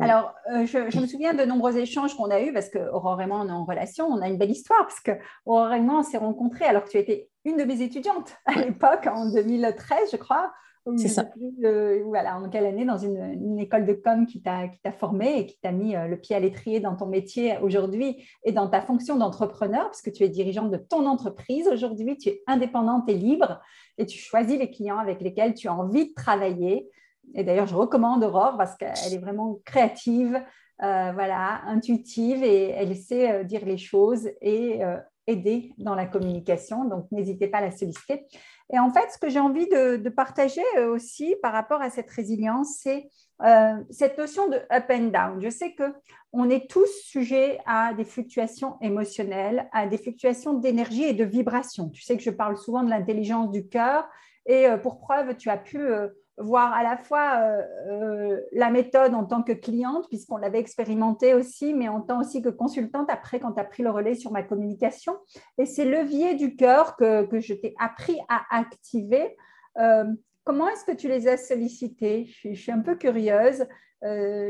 Alors, 0.00 0.34
euh, 0.50 0.64
je, 0.64 0.98
me 0.98 1.06
souviens 1.06 1.34
de 1.34 1.44
nombreux 1.44 1.76
échanges 1.76 2.16
qu'on 2.16 2.30
a 2.30 2.40
eus 2.40 2.52
parce 2.52 2.70
que 2.70 2.78
Aurore 2.78 3.20
et 3.20 3.26
moi, 3.26 3.40
on 3.42 3.48
est 3.48 3.52
en 3.52 3.64
relation. 3.64 4.06
On 4.06 4.22
a 4.22 4.28
une 4.28 4.38
belle 4.38 4.50
histoire 4.50 4.80
parce 4.80 5.00
que 5.00 5.12
Aurore 5.44 5.74
et 5.74 5.80
moi, 5.80 5.98
on 5.98 6.02
s'est 6.02 6.18
rencontrés 6.18 6.64
alors 6.64 6.84
que 6.84 6.90
tu 6.90 6.98
étais 6.98 7.28
une 7.44 7.56
de 7.56 7.64
mes 7.64 7.82
étudiantes 7.82 8.34
à 8.46 8.54
l'époque, 8.54 9.06
en 9.06 9.30
2013, 9.30 10.10
je 10.12 10.16
crois. 10.16 10.52
C'est 10.96 11.08
ça. 11.08 11.30
Euh, 11.62 12.02
voilà, 12.06 12.40
en 12.40 12.48
quelle 12.48 12.66
année, 12.66 12.84
dans 12.84 12.98
une, 12.98 13.58
école 13.60 13.86
de 13.86 13.92
com 13.92 14.26
qui 14.26 14.42
t'a 14.42 14.68
formé 14.98 15.38
et 15.38 15.46
qui 15.46 15.56
t'a 15.60 15.70
mis 15.70 15.94
euh, 15.94 16.08
le 16.08 16.16
pied 16.16 16.34
à 16.34 16.40
l'étrier 16.40 16.80
dans 16.80 16.96
ton 16.96 17.06
métier 17.06 17.56
aujourd'hui 17.62 18.26
et 18.44 18.50
dans 18.50 18.68
ta 18.68 18.80
fonction 18.80 19.16
d'entrepreneur, 19.16 19.84
parce 19.84 20.02
que 20.02 20.10
tu 20.10 20.24
es 20.24 20.28
dirigeante 20.28 20.72
de 20.72 20.78
ton 20.78 21.06
entreprise 21.06 21.68
aujourd'hui, 21.68 22.16
tu 22.16 22.30
es 22.30 22.42
indépendante 22.48 23.08
et 23.08 23.14
libre 23.14 23.60
et 23.96 24.06
tu 24.06 24.18
choisis 24.18 24.58
les 24.58 24.70
clients 24.72 24.98
avec 24.98 25.20
lesquels 25.20 25.54
tu 25.54 25.68
as 25.68 25.74
envie 25.74 26.08
de 26.08 26.14
travailler. 26.14 26.90
Et 27.34 27.44
d'ailleurs, 27.44 27.66
je 27.66 27.74
recommande 27.74 28.22
Aurore 28.24 28.56
parce 28.56 28.76
qu'elle 28.76 29.12
est 29.12 29.18
vraiment 29.18 29.58
créative, 29.64 30.42
euh, 30.82 31.12
voilà, 31.12 31.62
intuitive 31.66 32.42
et 32.42 32.70
elle 32.70 32.96
sait 32.96 33.44
dire 33.44 33.64
les 33.64 33.78
choses 33.78 34.28
et 34.40 34.80
aider 35.26 35.72
dans 35.78 35.94
la 35.94 36.06
communication. 36.06 36.84
Donc, 36.84 37.06
n'hésitez 37.12 37.46
pas 37.46 37.58
à 37.58 37.62
la 37.62 37.70
solliciter. 37.70 38.26
Et 38.72 38.78
en 38.78 38.90
fait, 38.90 39.10
ce 39.10 39.18
que 39.18 39.28
j'ai 39.28 39.38
envie 39.38 39.68
de, 39.68 40.08
partager 40.08 40.62
euh, 40.78 40.92
aussi 40.92 41.36
par 41.42 41.52
rapport 41.52 41.80
à 41.80 41.90
cette 41.90 42.10
résilience, 42.10 42.78
c'est 42.80 43.08
euh, 43.42 43.74
cette 43.90 44.18
notion 44.18 44.48
de 44.48 44.56
up 44.56 44.84
and 44.90 45.08
down. 45.08 45.40
Je 45.40 45.50
sais 45.50 45.74
que 45.74 45.94
on 46.32 46.48
est 46.48 46.70
tous 46.70 46.88
sujets 47.04 47.58
à 47.66 47.92
des 47.92 48.04
fluctuations 48.04 48.76
émotionnelles, 48.80 49.68
à 49.72 49.86
des 49.86 49.98
fluctuations 49.98 50.54
d'énergie 50.54 51.04
et 51.04 51.12
de 51.12 51.24
vibration. 51.24 51.90
Tu 51.90 52.02
sais 52.02 52.16
que 52.16 52.22
je 52.22 52.30
parle 52.30 52.56
souvent 52.56 52.82
de 52.82 52.90
l'intelligence 52.90 53.50
du 53.50 53.68
cœur. 53.68 54.08
Et 54.46 54.66
euh, 54.66 54.78
pour 54.78 54.98
preuve, 54.98 55.36
tu 55.36 55.50
as 55.50 55.58
pu 55.58 55.86
voir 56.38 56.72
à 56.72 56.82
la 56.82 56.96
fois 56.96 57.36
euh, 57.36 57.62
euh, 57.88 58.40
la 58.52 58.70
méthode 58.70 59.14
en 59.14 59.24
tant 59.24 59.42
que 59.42 59.52
cliente, 59.52 60.08
puisqu'on 60.08 60.38
l'avait 60.38 60.58
expérimenté 60.58 61.34
aussi, 61.34 61.74
mais 61.74 61.88
en 61.88 62.00
tant 62.00 62.20
aussi 62.20 62.42
que 62.42 62.48
consultante 62.48 63.10
après 63.10 63.38
quand 63.38 63.52
tu 63.52 63.60
as 63.60 63.64
pris 63.64 63.82
le 63.82 63.90
relais 63.90 64.14
sur 64.14 64.32
ma 64.32 64.42
communication. 64.42 65.16
Et 65.58 65.66
ces 65.66 65.84
leviers 65.84 66.34
du 66.34 66.56
cœur 66.56 66.96
que, 66.96 67.26
que 67.26 67.40
je 67.40 67.54
t'ai 67.54 67.74
appris 67.78 68.18
à 68.28 68.42
activer, 68.50 69.36
euh, 69.78 70.04
comment 70.44 70.68
est-ce 70.68 70.84
que 70.84 70.96
tu 70.96 71.08
les 71.08 71.28
as 71.28 71.36
sollicités? 71.36 72.26
Je 72.26 72.54
suis, 72.54 72.72
un 72.72 72.80
peu 72.80 72.96
curieuse. 72.96 73.66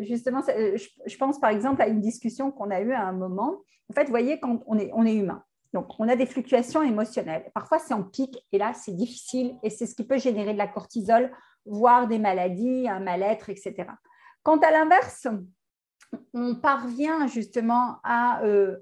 justement, 0.01 0.41
je, 0.47 0.89
je, 1.05 1.17
pense 1.19 1.39
par 1.41 1.51
exemple 1.51 1.83
à 1.83 1.89
une 1.89 2.01
discussion 2.01 2.51
qu'on 2.53 2.71
a 2.71 2.81
eue 2.81 2.93
à 2.93 3.03
un 3.03 3.13
moment. 3.13 3.59
En 3.91 3.95
fait, 3.95 4.05
vous 4.05 4.11
voyez, 4.11 4.41
quand 4.41 4.63
on 4.67 4.79
est, 4.79 4.91
on 4.95 5.05
est 5.05 5.15
humain, 5.15 5.45
donc, 5.73 5.87
on 5.99 6.09
a 6.09 6.17
des 6.17 6.27
fluctuations 6.27 6.83
émotionnelles. 6.83 7.51
Parfois, 7.55 7.79
c'est 7.79 7.95
en 7.95 8.03
pic 8.03 8.37
et 8.53 8.59
là, 8.59 8.73
c'est 8.75 8.95
difficile 8.95 9.57
et 9.63 9.71
c'est 9.71 9.87
ce 9.87 9.95
qui 9.95 10.05
peut 10.05 10.19
générer 10.19 10.53
de 10.53 10.59
la 10.59 10.69
cortisol 10.69 11.33
voire 11.67 12.09
des 12.09 12.19
maladies, 12.19 12.89
un 12.89 13.01
mal-être, 13.01 13.51
etc. 13.51 13.75
Quant 14.43 14.59
à 14.59 14.71
l'inverse, 14.71 15.29
on 16.35 16.57
parvient 16.57 17.27
justement 17.27 17.99
à 18.05 18.45
euh, 18.45 18.77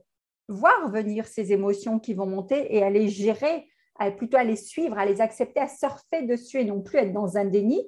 voir 0.48 0.90
venir 0.90 1.26
ces 1.26 1.52
émotions 1.52 1.98
qui 1.98 2.14
vont 2.14 2.26
monter 2.26 2.74
et 2.74 2.82
à 2.82 2.90
les 2.90 3.08
gérer, 3.08 3.66
plutôt 4.16 4.38
à 4.38 4.44
les 4.44 4.56
suivre, 4.56 4.98
à 4.98 5.04
les 5.04 5.20
accepter, 5.20 5.60
à 5.60 5.68
surfer 5.68 6.22
dessus 6.22 6.58
et 6.58 6.64
non 6.64 6.80
plus 6.80 6.98
être 6.98 7.12
dans 7.12 7.36
un 7.36 7.44
déni. 7.44 7.86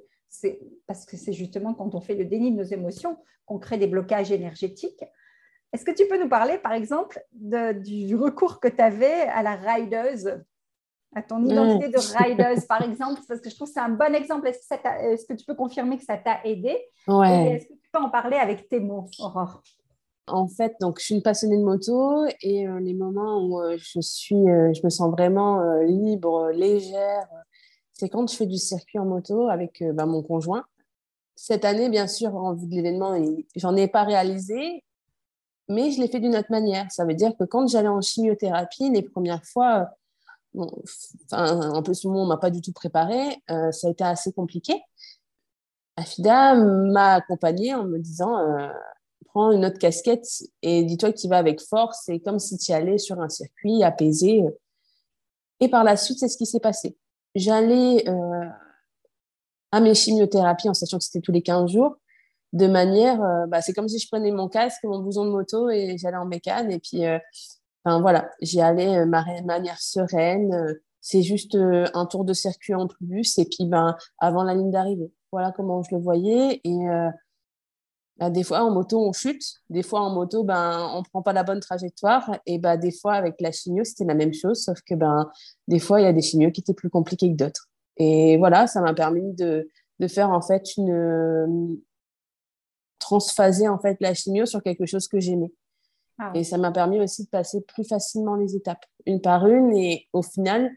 Parce 0.87 1.07
que 1.07 1.17
c'est 1.17 1.33
justement 1.33 1.75
quand 1.75 1.95
on 1.95 2.01
fait 2.01 2.15
le 2.15 2.25
déni 2.25 2.53
de 2.53 2.57
nos 2.57 2.65
émotions 2.65 3.17
qu'on 3.47 3.59
crée 3.59 3.79
des 3.79 3.87
blocages 3.87 4.31
énergétiques. 4.31 5.05
Est-ce 5.73 5.87
que 5.87 5.91
tu 5.91 6.07
peux 6.07 6.23
nous 6.23 6.29
parler, 6.29 6.59
par 6.59 6.73
exemple, 6.73 7.25
du 7.33 8.15
recours 8.15 8.61
que 8.61 8.69
tu 8.69 8.81
avais 8.81 9.23
à 9.23 9.43
la 9.43 9.57
rideuse 9.57 10.43
à 11.15 11.23
ton 11.23 11.45
identité 11.45 11.89
de 11.89 12.25
rideuse, 12.25 12.65
par 12.65 12.83
exemple, 12.83 13.21
parce 13.29 13.41
que 13.41 13.51
je 13.51 13.55
trouve 13.55 13.69
que 13.69 13.75
c'est 13.75 13.81
un 13.81 13.91
bon 13.91 14.15
exemple. 14.15 14.49
Est-ce 14.49 15.27
que, 15.27 15.35
tu 15.35 15.45
peux 15.45 15.55
confirmer 15.55 15.99
que 15.99 16.05
ça 16.05 16.17
t'a 16.17 16.41
aidé? 16.45 16.77
Ouais. 17.07 17.57
Est-ce 17.57 17.67
que 17.67 17.75
tu 17.75 17.91
peux 17.93 18.01
en 18.01 18.09
parler 18.09 18.37
avec 18.37 18.69
tes 18.69 18.81
mots, 18.81 19.07
Aurore? 19.19 19.63
En 20.29 20.47
fait, 20.47 20.77
donc, 20.81 20.99
je 21.01 21.05
suis 21.05 21.15
une 21.17 21.23
passionnée 21.23 21.59
de 21.59 21.65
moto 21.65 22.25
et 22.41 22.67
euh, 22.67 22.79
les 22.81 22.95
moments 22.95 23.45
où 23.45 23.61
euh, 23.61 23.77
je, 23.77 24.01
suis, 24.01 24.49
euh, 24.49 24.73
je 24.73 24.81
me 24.85 24.89
sens 24.89 25.11
vraiment 25.11 25.63
libre, 25.83 26.51
légère, 26.53 27.29
c'est 27.93 28.09
quand 28.09 28.31
je 28.31 28.37
fais 28.37 28.47
du 28.47 28.57
circuit 28.57 28.99
en 28.99 29.05
moto 29.05 29.49
avec 29.49 29.83
bah, 29.93 30.07
mon 30.07 30.23
conjoint. 30.23 30.65
Cette 31.35 31.65
année, 31.65 31.89
bien 31.89 32.07
sûr, 32.07 32.35
en 32.35 32.55
vue 32.55 32.67
de 32.67 32.75
l'événement, 32.75 33.17
j'en 33.57 33.75
ai 33.77 33.89
pas 33.89 34.05
réalisé, 34.05 34.85
mais 35.69 35.91
je 35.91 36.01
l'ai 36.01 36.09
fait 36.09 36.21
d'une 36.21 36.37
autre 36.37 36.51
manière. 36.51 36.91
Ça 36.91 37.05
veut 37.05 37.15
dire 37.15 37.33
que 37.37 37.45
quand 37.45 37.67
j'allais 37.67 37.89
en 37.89 38.01
chimiothérapie, 38.01 38.91
les 38.91 39.03
premières 39.03 39.45
fois, 39.45 39.91
en 40.55 41.83
plus, 41.83 42.05
moi, 42.05 42.23
on 42.23 42.27
m'a 42.27 42.37
pas 42.37 42.51
du 42.51 42.61
tout 42.61 42.73
préparé. 42.73 43.43
Euh, 43.51 43.71
ça 43.73 43.89
a 43.89 43.91
été 43.91 44.05
assez 44.05 44.33
compliqué. 44.33 44.83
Afida 45.97 46.55
m'a 46.55 47.15
accompagnée 47.15 47.75
en 47.75 47.85
me 47.85 47.99
disant 47.99 48.39
euh, 48.39 48.69
prends 49.27 49.53
une 49.53 49.65
autre 49.65 49.79
casquette 49.79 50.27
et 50.63 50.85
dis-toi 50.85 51.13
que 51.13 51.19
tu 51.19 51.29
vas 51.29 51.39
avec 51.39 51.61
force. 51.61 52.03
C'est 52.07 52.21
comme 52.21 52.39
si 52.39 52.59
tu 52.59 52.73
allais 52.73 52.99
sur 52.99 53.21
un 53.21 53.29
circuit 53.29 53.83
apaisé. 53.83 54.43
Et 55.61 55.69
par 55.69 55.85
la 55.85 55.97
suite, 55.97 56.19
c'est 56.19 56.29
ce 56.29 56.37
qui 56.37 56.47
s'est 56.47 56.61
passé. 56.61 56.97
J'allais 57.35 58.09
euh, 58.09 58.49
à 59.71 59.81
mes 59.81 59.95
chimiothérapies 59.95 60.69
en 60.69 60.75
sachant 60.75 60.99
que 60.99 61.05
c'était 61.05 61.21
tous 61.21 61.33
les 61.33 61.43
15 61.43 61.71
jours. 61.71 61.97
De 62.53 62.67
manière, 62.67 63.19
bah, 63.49 63.63
c'est 63.63 63.73
comme 63.73 63.89
si 63.89 63.99
je 63.99 64.07
prenais 64.07 64.31
mon 64.31 64.47
casque, 64.47 64.85
mon 64.85 64.99
bouson 64.99 65.25
de 65.25 65.31
moto 65.31 65.71
et 65.71 65.97
j'allais 65.97 66.19
en 66.19 66.27
mécane. 66.27 66.71
Et 66.71 66.79
puis, 66.79 67.03
Enfin, 67.85 68.01
voilà, 68.01 68.31
j'y 68.41 68.61
allais 68.61 68.87
de 68.87 69.01
euh, 69.03 69.43
manière 69.45 69.81
sereine. 69.81 70.53
Euh, 70.55 70.75
c'est 71.01 71.23
juste 71.23 71.57
euh, 71.57 71.87
un 71.95 72.07
tour 72.07 72.25
de 72.25 72.33
circuit 72.33 72.75
en 72.75 72.87
plus 72.87 73.39
et 73.39 73.45
puis 73.45 73.67
ben, 73.67 73.97
avant 74.19 74.45
la 74.45 74.55
ligne 74.55 74.71
d'arrivée. 74.71 75.13
Voilà 75.33 75.53
comment 75.53 75.83
je 75.83 75.95
le 75.95 76.01
voyais. 76.01 76.61
Et 76.63 76.79
bah, 78.19 78.31
des 78.31 78.45
fois, 78.45 78.63
en 78.63 78.71
moto, 78.71 79.01
on 79.01 79.13
chute. 79.13 79.43
Des 79.71 79.83
fois, 79.83 80.01
en 80.01 80.11
moto, 80.11 80.45
ben, 80.45 80.91
on 80.95 81.03
prend 81.03 81.23
pas 81.23 81.33
la 81.33 81.43
bonne 81.43 81.61
trajectoire. 81.61 82.39
Et 82.47 82.59
ben, 82.59 82.77
des 82.77 82.93
fois, 82.93 83.15
avec 83.15 83.41
la 83.41 83.51
chimio, 83.51 83.83
c'était 83.83 84.05
la 84.05 84.15
même 84.15 84.35
chose, 84.35 84.63
sauf 84.63 84.79
que 84.83 84.95
ben, 84.95 85.31
des 85.69 85.79
fois, 85.79 86.01
il 86.01 86.05
y 86.05 86.07
a 86.07 86.13
des 86.13 86.23
chimios 86.23 86.53
qui 86.53 86.61
étaient 86.61 86.75
plus 86.75 86.91
compliqués 86.91 87.31
que 87.31 87.37
d'autres. 87.37 87.69
Et 87.97 88.37
voilà, 88.37 88.67
ça 88.67 88.81
m'a 88.81 88.95
permis 88.95 89.33
de, 89.35 89.69
de, 89.99 90.07
faire 90.07 90.31
en 90.31 90.43
fait 90.43 90.77
une 90.77 91.81
transphaser 92.99 93.69
en 93.69 93.79
fait 93.79 93.97
la 94.01 94.15
chimio 94.15 94.47
sur 94.47 94.63
quelque 94.63 94.87
chose 94.87 95.09
que 95.09 95.19
j'aimais. 95.19 95.51
Ah 96.19 96.33
et 96.35 96.45
ça 96.45 96.59
m'a 96.59 96.73
permis 96.73 97.01
aussi 97.01 97.25
de 97.25 97.29
passer 97.29 97.63
plus 97.63 97.85
facilement 97.85 98.37
les 98.37 98.57
étapes, 98.57 98.85
une 99.07 99.21
par 99.21 99.47
une. 99.47 99.75
Et 99.75 100.09
au 100.13 100.23
final, 100.23 100.71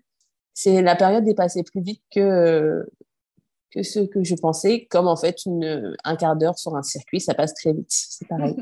c'est 0.53 0.81
la 0.81 0.95
période 0.95 1.27
est 1.27 1.35
passée 1.35 1.63
plus 1.63 1.81
vite 1.81 2.01
que, 2.13 2.87
que 3.71 3.83
ce 3.83 3.99
que 3.99 4.23
je 4.23 4.35
pensais. 4.35 4.87
Comme 4.89 5.07
en 5.07 5.15
fait, 5.15 5.45
une, 5.45 5.95
un 6.03 6.15
quart 6.15 6.35
d'heure 6.35 6.57
sur 6.57 6.75
un 6.75 6.83
circuit, 6.83 7.19
ça 7.19 7.33
passe 7.33 7.53
très 7.53 7.73
vite. 7.73 7.89
C'est 7.89 8.27
pareil. 8.27 8.55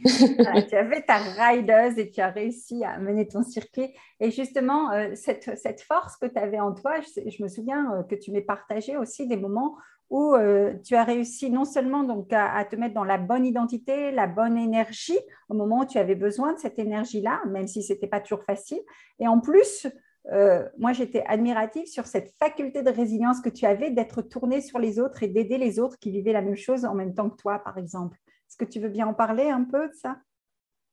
tu 0.68 0.76
avais 0.76 1.02
ta 1.02 1.16
rideuse 1.16 1.98
et 1.98 2.10
tu 2.10 2.20
as 2.20 2.30
réussi 2.30 2.84
à 2.84 2.98
mener 2.98 3.26
ton 3.26 3.42
circuit. 3.42 3.92
Et 4.20 4.30
justement, 4.30 4.92
euh, 4.92 5.10
cette, 5.14 5.58
cette, 5.58 5.80
force 5.80 6.16
que 6.16 6.26
tu 6.26 6.38
avais 6.38 6.60
en 6.60 6.72
toi, 6.72 7.00
je, 7.00 7.28
je 7.28 7.42
me 7.42 7.48
souviens 7.48 7.92
euh, 7.94 8.02
que 8.04 8.14
tu 8.14 8.30
m'as 8.30 8.42
partagé 8.42 8.96
aussi 8.96 9.26
des 9.26 9.36
moments 9.36 9.76
où 10.10 10.34
euh, 10.34 10.74
tu 10.84 10.94
as 10.94 11.04
réussi 11.04 11.50
non 11.50 11.64
seulement 11.64 12.02
donc 12.02 12.32
à, 12.32 12.64
te 12.64 12.76
mettre 12.76 12.94
dans 12.94 13.04
la 13.04 13.18
bonne 13.18 13.44
identité, 13.44 14.10
la 14.10 14.26
bonne 14.26 14.56
énergie 14.56 15.18
au 15.48 15.54
moment 15.54 15.80
où 15.80 15.86
tu 15.86 15.98
avais 15.98 16.14
besoin 16.14 16.54
de 16.54 16.58
cette 16.58 16.78
énergie-là, 16.78 17.42
même 17.48 17.66
si 17.66 17.82
ce 17.82 17.92
n'était 17.92 18.06
pas 18.06 18.20
toujours 18.20 18.42
facile. 18.44 18.80
Et 19.18 19.28
en 19.28 19.40
plus, 19.40 19.86
euh, 20.32 20.66
moi, 20.78 20.92
j'étais 20.92 21.24
admirative 21.26 21.86
sur 21.86 22.06
cette 22.06 22.32
faculté 22.38 22.82
de 22.82 22.90
résilience 22.90 23.40
que 23.40 23.48
tu 23.48 23.66
avais 23.66 23.90
d'être 23.90 24.22
tournée 24.22 24.60
sur 24.60 24.78
les 24.78 24.98
autres 24.98 25.22
et 25.22 25.28
d'aider 25.28 25.58
les 25.58 25.78
autres 25.78 25.98
qui 25.98 26.10
vivaient 26.10 26.32
la 26.32 26.42
même 26.42 26.56
chose 26.56 26.84
en 26.84 26.94
même 26.94 27.14
temps 27.14 27.30
que 27.30 27.36
toi, 27.36 27.58
par 27.58 27.78
exemple. 27.78 28.18
Est-ce 28.48 28.56
que 28.56 28.64
tu 28.64 28.80
veux 28.80 28.88
bien 28.88 29.06
en 29.06 29.14
parler 29.14 29.48
un 29.50 29.64
peu 29.64 29.88
de 29.88 29.94
ça? 29.94 30.18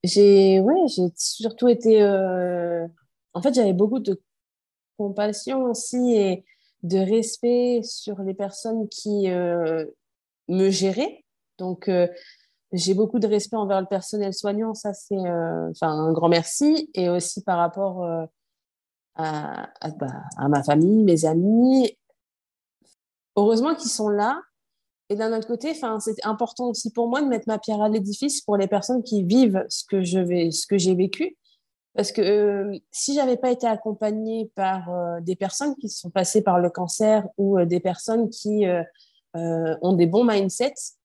J'ai, 0.04 0.60
oui, 0.60 0.76
j'ai 0.88 1.08
surtout 1.16 1.68
été. 1.68 2.02
Euh, 2.02 2.88
en 3.34 3.42
fait, 3.42 3.54
j'avais 3.54 3.74
beaucoup 3.74 4.00
de 4.00 4.22
compassion 4.98 5.64
aussi 5.64 6.16
et 6.16 6.46
de 6.86 7.00
respect 7.00 7.82
sur 7.84 8.22
les 8.22 8.34
personnes 8.34 8.88
qui 8.90 9.30
euh, 9.30 9.86
me 10.48 10.70
géraient. 10.70 11.24
Donc, 11.58 11.88
euh, 11.88 12.08
j'ai 12.72 12.94
beaucoup 12.94 13.20
de 13.20 13.28
respect 13.28 13.56
envers 13.56 13.82
le 13.82 13.88
personnel 13.88 14.34
soignant, 14.34 14.74
ça 14.74 14.94
c'est 14.94 15.18
euh, 15.18 15.72
un 15.82 16.12
grand 16.12 16.30
merci. 16.30 16.90
Et 16.94 17.10
aussi 17.10 17.42
par 17.44 17.58
rapport 17.58 18.06
à, 19.16 19.70
bah, 19.82 20.24
à, 20.38 20.48
ma 20.50 20.64
famille, 20.64 21.04
mes 21.04 21.26
amis. 21.26 21.98
Heureusement 23.36 23.76
qu'ils 23.76 23.92
sont 23.92 24.10
là. 24.10 24.42
Et 25.10 25.16
d'un 25.16 25.38
autre 25.38 25.48
côté, 25.48 25.74
c'est 26.00 26.26
important 26.26 26.70
aussi 26.70 26.92
pour 26.92 27.08
moi 27.08 27.22
de 27.22 27.28
mettre 27.28 27.48
ma 27.48 27.60
pierre 27.60 27.82
à 27.82 27.90
l'édifice 27.90 28.42
pour 28.42 28.58
les 28.58 28.68
personnes 28.68 29.04
qui 29.04 29.24
vivent 29.24 29.64
ce 29.70 29.86
que 29.86 30.02
j'ai 30.02 30.96
vécu 30.96 31.38
parce 31.96 32.12
que 32.12 32.22
euh, 32.22 32.78
si 32.92 33.16
j'avais 33.16 33.38
pas 33.38 33.52
été 33.52 33.66
accompagnée 33.68 34.52
par 34.56 34.90
euh, 34.90 35.22
des 35.22 35.36
personnes 35.36 35.76
qui 35.76 35.90
sont 35.90 36.10
passées 36.10 36.42
par 36.42 36.60
le 36.60 36.70
cancer 36.70 37.26
ou 37.38 37.58
euh, 37.58 37.66
des 37.66 37.80
personnes 37.80 38.30
qui 38.30 38.66
ont 39.82 39.94
des 39.94 40.06
bons 40.06 40.24
mindsets, 40.24 40.96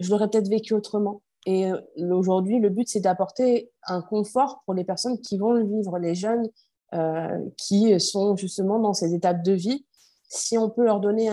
je 0.00 0.10
l'aurais 0.10 0.28
peut-être 0.28 0.48
vécu 0.48 0.74
autrement. 0.74 1.22
Et 1.46 1.70
aujourd'hui, 2.10 2.58
le 2.58 2.70
but, 2.70 2.88
c'est 2.88 2.98
d'apporter 2.98 3.70
un 3.86 4.02
confort 4.02 4.62
pour 4.64 4.74
les 4.74 4.82
personnes 4.82 5.20
qui 5.20 5.38
vont 5.38 5.52
le 5.52 5.64
vivre, 5.64 5.96
les 5.98 6.16
jeunes 6.16 6.48
qui 7.56 8.00
sont 8.00 8.34
justement 8.34 8.80
dans 8.80 8.94
ces 8.94 9.14
étapes 9.14 9.44
de 9.44 9.52
vie. 9.52 9.86
Si 10.28 10.58
on 10.58 10.68
peut 10.68 10.84
leur 10.84 10.98
donner 10.98 11.30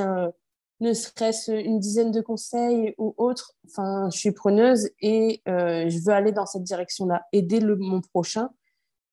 ne 0.81 0.93
serait-ce 0.93 1.51
une 1.51 1.79
dizaine 1.79 2.12
de 2.12 2.21
conseils 2.21 2.93
ou 2.97 3.13
autres, 3.17 3.53
je 3.65 4.17
suis 4.17 4.31
preneuse 4.31 4.89
et 5.01 5.41
euh, 5.47 5.89
je 5.89 6.00
veux 6.00 6.13
aller 6.13 6.31
dans 6.31 6.45
cette 6.45 6.63
direction-là, 6.63 7.25
aider 7.31 7.59
mon 7.62 8.01
prochain 8.01 8.50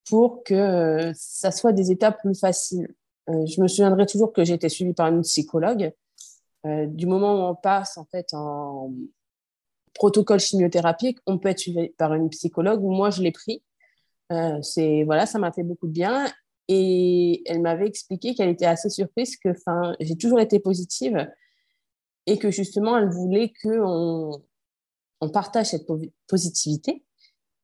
pour 0.09 0.43
que 0.45 0.55
euh, 0.55 1.13
ça 1.15 1.51
soit 1.51 1.73
des 1.73 1.91
étapes 1.91 2.19
plus 2.21 2.39
faciles. 2.39 2.89
Euh, 3.29 3.47
je 3.47 3.61
me 3.61 3.69
souviendrai 3.69 4.07
toujours 4.07 4.33
que 4.33 4.45
j'ai 4.45 4.55
été 4.55 4.69
suivie 4.69 4.95
par 4.95 5.09
une 5.09 5.23
psychologue. 5.23 5.93
du 6.65 7.07
moment 7.07 7.35
où 7.35 7.51
on 7.51 7.55
passe 7.57 7.99
en 7.99 8.05
fait 8.05 8.29
en 8.35 8.93
protocole 9.95 10.41
chimiothérapique, 10.41 11.19
on 11.27 11.39
peut 11.39 11.49
être 11.49 11.59
suivi 11.59 11.91
par 11.99 12.15
une 12.15 12.31
psychologue. 12.31 12.83
Moi, 12.83 13.11
je 13.11 13.23
l'ai 13.23 13.33
pris. 13.33 13.63
c'est 14.63 15.05
voilà, 15.05 15.27
ça 15.27 15.39
m'a 15.39 15.53
fait 15.53 15.65
beaucoup 15.65 15.89
de 15.89 15.93
bien. 15.93 16.27
Et 16.69 17.43
elle 17.47 17.61
m'avait 17.61 17.87
expliqué 17.87 18.35
qu'elle 18.35 18.49
était 18.49 18.67
assez 18.67 18.89
surprise 18.89 19.37
que, 19.37 19.51
j'ai 20.01 20.17
toujours 20.17 20.41
été 20.41 20.61
positive 20.61 21.29
et 22.27 22.39
que 22.39 22.51
justement, 22.51 22.97
elle 22.97 23.11
voulait 23.11 23.53
qu'on 23.63 24.43
on 25.21 25.29
partage 25.29 25.67
cette 25.67 25.87
positivité. 26.29 27.05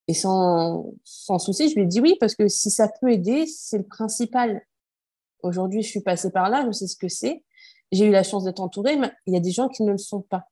Et 0.08 0.14
sans, 0.14 0.94
sans 1.04 1.38
souci, 1.38 1.68
je 1.68 1.74
lui 1.74 1.82
ai 1.82 1.86
dit 1.86 2.00
oui, 2.00 2.16
parce 2.18 2.34
que 2.34 2.48
si 2.48 2.70
ça 2.70 2.88
peut 3.00 3.12
aider, 3.12 3.46
c'est 3.46 3.76
le 3.76 3.86
principal. 3.86 4.62
Aujourd'hui, 5.42 5.82
je 5.82 5.88
suis 5.88 6.00
passée 6.00 6.32
par 6.32 6.48
là, 6.48 6.64
je 6.66 6.72
sais 6.72 6.86
ce 6.86 6.96
que 6.96 7.08
c'est. 7.08 7.44
J'ai 7.92 8.06
eu 8.06 8.10
la 8.10 8.22
chance 8.22 8.44
d'être 8.44 8.60
entourée, 8.60 8.96
mais 8.96 9.12
il 9.26 9.34
y 9.34 9.36
a 9.36 9.40
des 9.40 9.50
gens 9.50 9.68
qui 9.68 9.82
ne 9.82 9.92
le 9.92 9.98
sont 9.98 10.22
pas. 10.22 10.48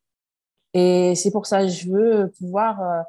Et 0.74 1.14
c'est 1.14 1.30
pour 1.30 1.46
ça 1.46 1.62
que 1.62 1.68
je 1.68 1.90
veux 1.90 2.32
pouvoir, 2.38 2.82
euh, 2.82 3.02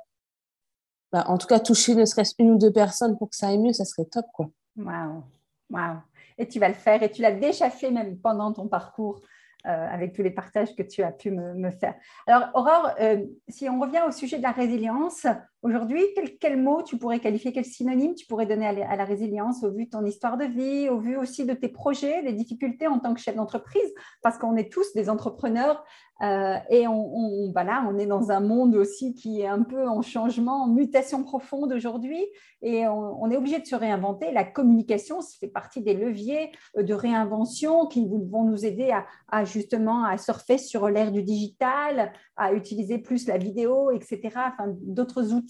bah, 1.11 1.25
en 1.27 1.37
tout 1.37 1.47
cas, 1.47 1.59
toucher 1.59 1.95
ne 1.95 2.05
serait-ce 2.05 2.33
une 2.39 2.51
ou 2.51 2.57
deux 2.57 2.71
personnes 2.71 3.17
pour 3.17 3.29
que 3.29 3.35
ça 3.35 3.49
aille 3.49 3.59
mieux, 3.59 3.73
ça 3.73 3.83
serait 3.83 4.05
top, 4.05 4.25
quoi. 4.33 4.49
Waouh, 4.77 5.23
waouh. 5.69 5.97
Et 6.37 6.47
tu 6.47 6.59
vas 6.59 6.69
le 6.69 6.75
faire, 6.75 7.03
et 7.03 7.11
tu 7.11 7.21
l'as 7.21 7.33
déjà 7.33 7.69
fait 7.69 7.91
même 7.91 8.17
pendant 8.19 8.53
ton 8.53 8.69
parcours. 8.69 9.21
Euh, 9.65 9.87
avec 9.91 10.13
tous 10.13 10.21
les 10.21 10.31
partages 10.31 10.73
que 10.75 10.83
tu 10.83 11.03
as 11.03 11.11
pu 11.11 11.29
me, 11.29 11.71
faire. 11.71 11.95
Alors, 12.25 12.47
Aurore, 12.53 12.91
euh, 13.01 13.25
si 13.49 13.67
on 13.67 13.81
revient 13.81 14.01
au 14.07 14.11
sujet 14.11 14.37
de 14.37 14.43
la 14.43 14.51
résilience, 14.51 15.27
aujourd'hui, 15.61 16.01
quel, 16.39 16.61
mot 16.61 16.83
tu 16.83 16.97
pourrais 16.97 17.19
qualifier, 17.19 17.51
quel 17.51 17.65
synonyme 17.65 18.15
tu 18.15 18.25
pourrais 18.25 18.45
donner 18.45 18.67
à, 18.67 18.95
la 18.95 19.05
résilience 19.05 19.63
au 19.63 19.71
vu 19.71 19.85
de 19.85 19.89
ton 19.89 20.05
histoire 20.05 20.37
de 20.37 20.45
vie, 20.45 20.89
au 20.89 20.99
vu 20.99 21.17
aussi 21.17 21.45
de 21.45 21.53
tes 21.53 21.69
projets, 21.69 22.23
des 22.23 22.33
difficultés 22.33 22.87
en 22.87 22.99
tant 22.99 23.13
que 23.13 23.19
chef 23.19 23.35
d'entreprise, 23.35 23.93
parce 24.21 24.37
qu'on 24.37 24.55
est 24.55 24.71
tous 24.71 24.93
des 24.93 25.09
entrepreneurs 25.09 25.83
euh, 26.23 26.57
et 26.69 26.87
on, 26.87 27.51
voilà, 27.51 27.85
on 27.87 27.97
est 27.97 28.07
dans 28.07 28.31
un 28.31 28.39
monde 28.39 28.75
aussi 28.75 29.13
qui 29.13 29.41
est 29.41 29.47
un 29.47 29.61
peu 29.61 29.87
en 29.87 30.01
changement, 30.01 30.63
en 30.63 30.67
mutation 30.67 31.23
profonde 31.23 31.71
aujourd'hui, 31.71 32.25
et 32.63 32.87
on, 32.87 33.29
est 33.29 33.37
obligé 33.37 33.59
de 33.59 33.65
se 33.65 33.75
réinventer. 33.75 34.31
La 34.31 34.43
communication, 34.43 35.21
ça 35.21 35.37
fait 35.39 35.47
partie 35.47 35.81
des 35.81 35.93
leviers 35.93 36.51
de 36.75 36.93
réinvention 36.93 37.85
qui 37.85 38.07
vont 38.07 38.43
nous 38.43 38.65
aider 38.65 38.91
à, 39.29 39.45
justement 39.45 40.03
à 40.05 40.17
surfer 40.17 40.57
sur 40.57 40.89
l'ère 40.89 41.11
du 41.11 41.21
digital, 41.21 42.11
à 42.35 42.53
utiliser 42.53 42.97
plus 42.97 43.27
la 43.27 43.37
vidéo, 43.37 43.91
etc. 43.91 44.19
Enfin, 44.33 44.73
d'autres 44.81 45.33
outils. 45.33 45.46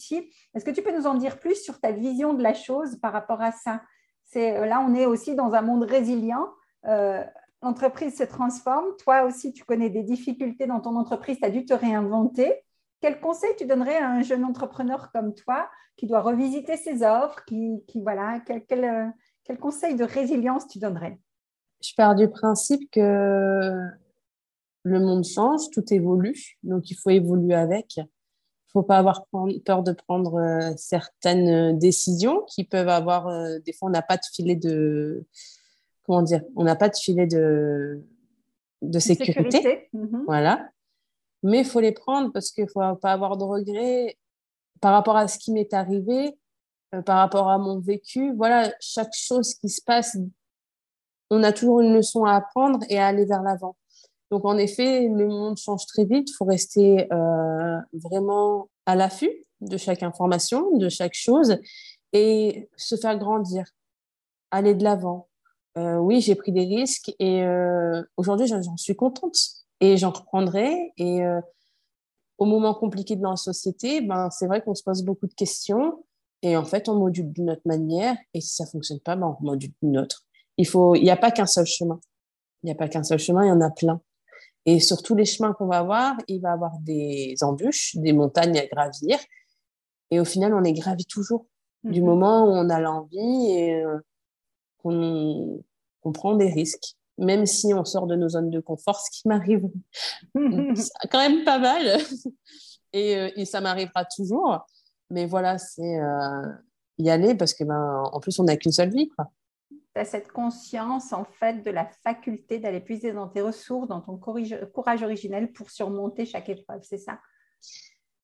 Est-ce 0.53 0.65
que 0.65 0.71
tu 0.71 0.81
peux 0.81 0.95
nous 0.95 1.07
en 1.07 1.15
dire 1.15 1.39
plus 1.39 1.55
sur 1.55 1.79
ta 1.79 1.91
vision 1.91 2.33
de 2.33 2.43
la 2.43 2.53
chose 2.53 2.97
par 3.01 3.13
rapport 3.13 3.41
à 3.41 3.51
ça? 3.51 3.81
C'est 4.23 4.65
là, 4.65 4.83
on 4.87 4.93
est 4.93 5.05
aussi 5.05 5.35
dans 5.35 5.53
un 5.53 5.61
monde 5.61 5.83
résilient. 5.83 6.47
Euh, 6.85 7.23
l'entreprise 7.61 8.17
se 8.17 8.23
transforme. 8.23 8.85
Toi 9.03 9.23
aussi, 9.23 9.53
tu 9.53 9.63
connais 9.63 9.89
des 9.89 10.03
difficultés 10.03 10.67
dans 10.67 10.79
ton 10.79 10.95
entreprise, 10.95 11.37
tu 11.39 11.45
as 11.45 11.49
dû 11.49 11.65
te 11.65 11.73
réinventer. 11.73 12.53
Quel 13.01 13.19
conseil 13.19 13.51
tu 13.57 13.65
donnerais 13.65 13.97
à 13.97 14.09
un 14.09 14.21
jeune 14.23 14.43
entrepreneur 14.43 15.11
comme 15.11 15.33
toi 15.33 15.69
qui 15.97 16.07
doit 16.07 16.21
revisiter 16.21 16.77
ses 16.77 17.03
offres 17.03 17.43
qui, 17.45 17.83
voilà, 17.95 18.39
quel, 18.45 18.65
quel, 18.65 19.59
conseil 19.59 19.95
de 19.95 20.03
résilience 20.03 20.67
tu 20.67 20.79
donnerais? 20.79 21.19
Je 21.83 21.93
pars 21.95 22.15
du 22.15 22.27
principe 22.27 22.89
que 22.91 23.71
le 24.83 24.99
monde 24.99 25.25
change, 25.25 25.69
tout 25.71 25.83
évolue, 25.93 26.57
donc 26.63 26.89
il 26.89 26.95
faut 26.95 27.11
évoluer 27.11 27.55
avec. 27.55 27.99
Faut 28.77 28.83
pas 28.83 28.99
avoir 28.99 29.25
peur 29.65 29.81
de 29.81 29.91
prendre 29.91 30.35
euh, 30.35 30.71
certaines 30.77 31.79
décisions 31.79 32.43
qui 32.43 32.63
peuvent 32.63 32.89
avoir, 32.89 33.27
euh, 33.27 33.57
des 33.65 33.73
fois 33.73 33.89
on 33.89 33.91
n'a 33.91 34.03
pas 34.03 34.17
de 34.17 34.25
filet 34.31 34.55
de, 34.55 35.25
comment 36.03 36.21
dire, 36.21 36.43
on 36.55 36.63
n'a 36.63 36.75
pas 36.75 36.87
de 36.87 36.95
filet 36.95 37.25
de, 37.25 38.05
de 38.83 38.99
sécurité. 38.99 39.89
Mhm. 39.93 40.25
Voilà. 40.27 40.69
Mais 41.41 41.61
il 41.61 41.65
faut 41.65 41.79
les 41.79 41.91
prendre 41.91 42.31
parce 42.31 42.51
qu'il 42.51 42.65
ne 42.65 42.69
faut 42.69 42.95
pas 42.97 43.13
avoir 43.13 43.37
de 43.37 43.43
regrets 43.43 44.15
par 44.79 44.93
rapport 44.93 45.17
à 45.17 45.27
ce 45.27 45.39
qui 45.39 45.51
m'est 45.51 45.73
arrivé, 45.73 46.37
euh, 46.93 47.01
par 47.01 47.17
rapport 47.17 47.49
à 47.49 47.57
mon 47.57 47.79
vécu. 47.79 48.31
Voilà, 48.35 48.71
chaque 48.79 49.15
chose 49.15 49.55
qui 49.55 49.69
se 49.69 49.81
passe, 49.81 50.17
on 51.31 51.41
a 51.41 51.51
toujours 51.51 51.81
une 51.81 51.95
leçon 51.95 52.25
à 52.25 52.35
apprendre 52.35 52.79
et 52.89 52.99
à 52.99 53.07
aller 53.07 53.25
vers 53.25 53.41
l'avant. 53.41 53.75
Donc, 54.31 54.45
en 54.45 54.57
effet, 54.57 55.07
le 55.07 55.27
monde 55.27 55.57
change 55.57 55.85
très 55.85 56.05
vite. 56.05 56.29
Il 56.29 56.33
faut 56.33 56.45
rester 56.45 57.11
euh, 57.13 57.77
vraiment 57.93 58.69
à 58.85 58.95
l'affût 58.95 59.45
de 59.61 59.77
chaque 59.77 60.03
information, 60.03 60.77
de 60.77 60.89
chaque 60.89 61.13
chose 61.13 61.57
et 62.13 62.69
se 62.75 62.95
faire 62.95 63.17
grandir, 63.17 63.65
aller 64.51 64.75
de 64.75 64.83
l'avant, 64.83 65.27
euh, 65.77 65.97
oui, 65.97 66.21
j'ai 66.21 66.35
pris 66.35 66.51
des 66.51 66.65
risques 66.65 67.13
et 67.19 67.43
euh, 67.43 68.01
aujourd'hui, 68.17 68.47
j'en 68.47 68.77
suis 68.77 68.95
contente 68.95 69.37
et 69.79 69.95
j'en 69.97 70.09
reprendrai. 70.09 70.93
Et 70.97 71.21
au 72.37 72.45
moment 72.45 72.73
compliqué 72.73 73.15
de 73.15 73.23
la 73.23 73.35
société, 73.35 74.01
ben, 74.01 74.29
c'est 74.31 74.47
vrai 74.47 74.61
qu'on 74.63 74.75
se 74.75 74.83
pose 74.83 75.03
beaucoup 75.03 75.27
de 75.27 75.33
questions 75.33 76.03
et 76.41 76.55
en 76.55 76.65
fait, 76.65 76.87
on 76.89 76.95
module 76.95 77.31
d'une 77.31 77.51
autre 77.51 77.61
manière 77.65 78.15
et 78.33 78.41
si 78.41 78.55
ça 78.55 78.65
ne 78.65 78.69
fonctionne 78.69 78.99
pas, 78.99 79.15
ben, 79.15 79.37
on 79.39 79.45
module 79.45 79.71
d'une 79.81 79.97
autre. 79.97 80.25
Il 80.57 80.67
n'y 81.01 81.11
a 81.11 81.17
pas 81.17 81.31
qu'un 81.31 81.45
seul 81.45 81.65
chemin. 81.65 81.99
Il 82.63 82.67
n'y 82.67 82.71
a 82.71 82.75
pas 82.75 82.87
qu'un 82.87 83.03
seul 83.03 83.19
chemin, 83.19 83.45
il 83.45 83.49
y 83.49 83.51
en 83.51 83.61
a 83.61 83.69
plein. 83.69 84.01
Et 84.67 84.79
sur 84.79 85.01
tous 85.01 85.15
les 85.15 85.25
chemins 85.25 85.53
qu'on 85.53 85.65
va 85.65 85.79
avoir, 85.79 86.15
il 86.27 86.39
va 86.41 86.49
y 86.49 86.53
avoir 86.53 86.77
des 86.81 87.35
embûches, 87.41 87.95
des 87.95 88.13
montagnes 88.13 88.59
à 88.59 88.67
gravir. 88.67 89.17
Et 90.11 90.19
au 90.19 90.25
final, 90.25 90.53
on 90.53 90.59
les 90.59 90.73
gravit 90.73 91.05
toujours. 91.05 91.47
Du 91.83 92.01
mmh 92.01 92.05
moment 92.05 92.45
où 92.45 92.49
on 92.49 92.69
a 92.69 92.79
l'envie 92.79 93.51
et 93.51 93.83
qu'on 94.83 95.63
on 96.03 96.11
prend 96.11 96.35
des 96.35 96.49
risques, 96.49 96.95
même 97.17 97.45
si 97.45 97.73
on 97.73 97.85
sort 97.85 98.07
de 98.07 98.15
nos 98.15 98.29
zones 98.29 98.49
de 98.49 98.59
confort, 98.59 98.99
ce 98.99 99.11
qui 99.11 99.27
m'arrive 99.27 99.67
quand 100.35 101.19
même 101.19 101.43
pas 101.43 101.59
mal. 101.59 101.99
Euh, 102.95 103.29
et, 103.35 103.45
ça 103.45 103.61
m'arrivera 103.61 104.05
toujours. 104.05 104.65
Mais 105.09 105.25
voilà, 105.25 105.57
c'est 105.57 105.99
euh, 105.99 106.47
y 106.97 107.09
aller 107.09 107.35
parce 107.35 107.53
que, 107.53 107.63
ben, 107.63 108.03
en 108.11 108.19
plus, 108.19 108.39
on 108.39 108.43
n'a 108.43 108.57
qu'une 108.57 108.71
seule 108.71 108.91
vie. 108.91 109.09
Tu 109.97 110.01
as 110.01 110.05
cette 110.05 110.31
conscience, 110.31 111.11
en 111.11 111.25
fait, 111.25 111.63
de 111.63 111.71
la 111.71 111.87
faculté 112.03 112.59
d'aller 112.59 112.81
puiser 112.81 113.13
dans 113.13 113.27
tes 113.27 113.41
ressources, 113.41 113.87
dans 113.87 114.01
ton 114.01 114.17
courage 114.17 115.03
originel 115.03 115.51
pour 115.51 115.71
surmonter 115.71 116.25
chaque 116.25 116.49
épreuve, 116.49 116.81
c'est 116.83 116.99
ça? 116.99 117.19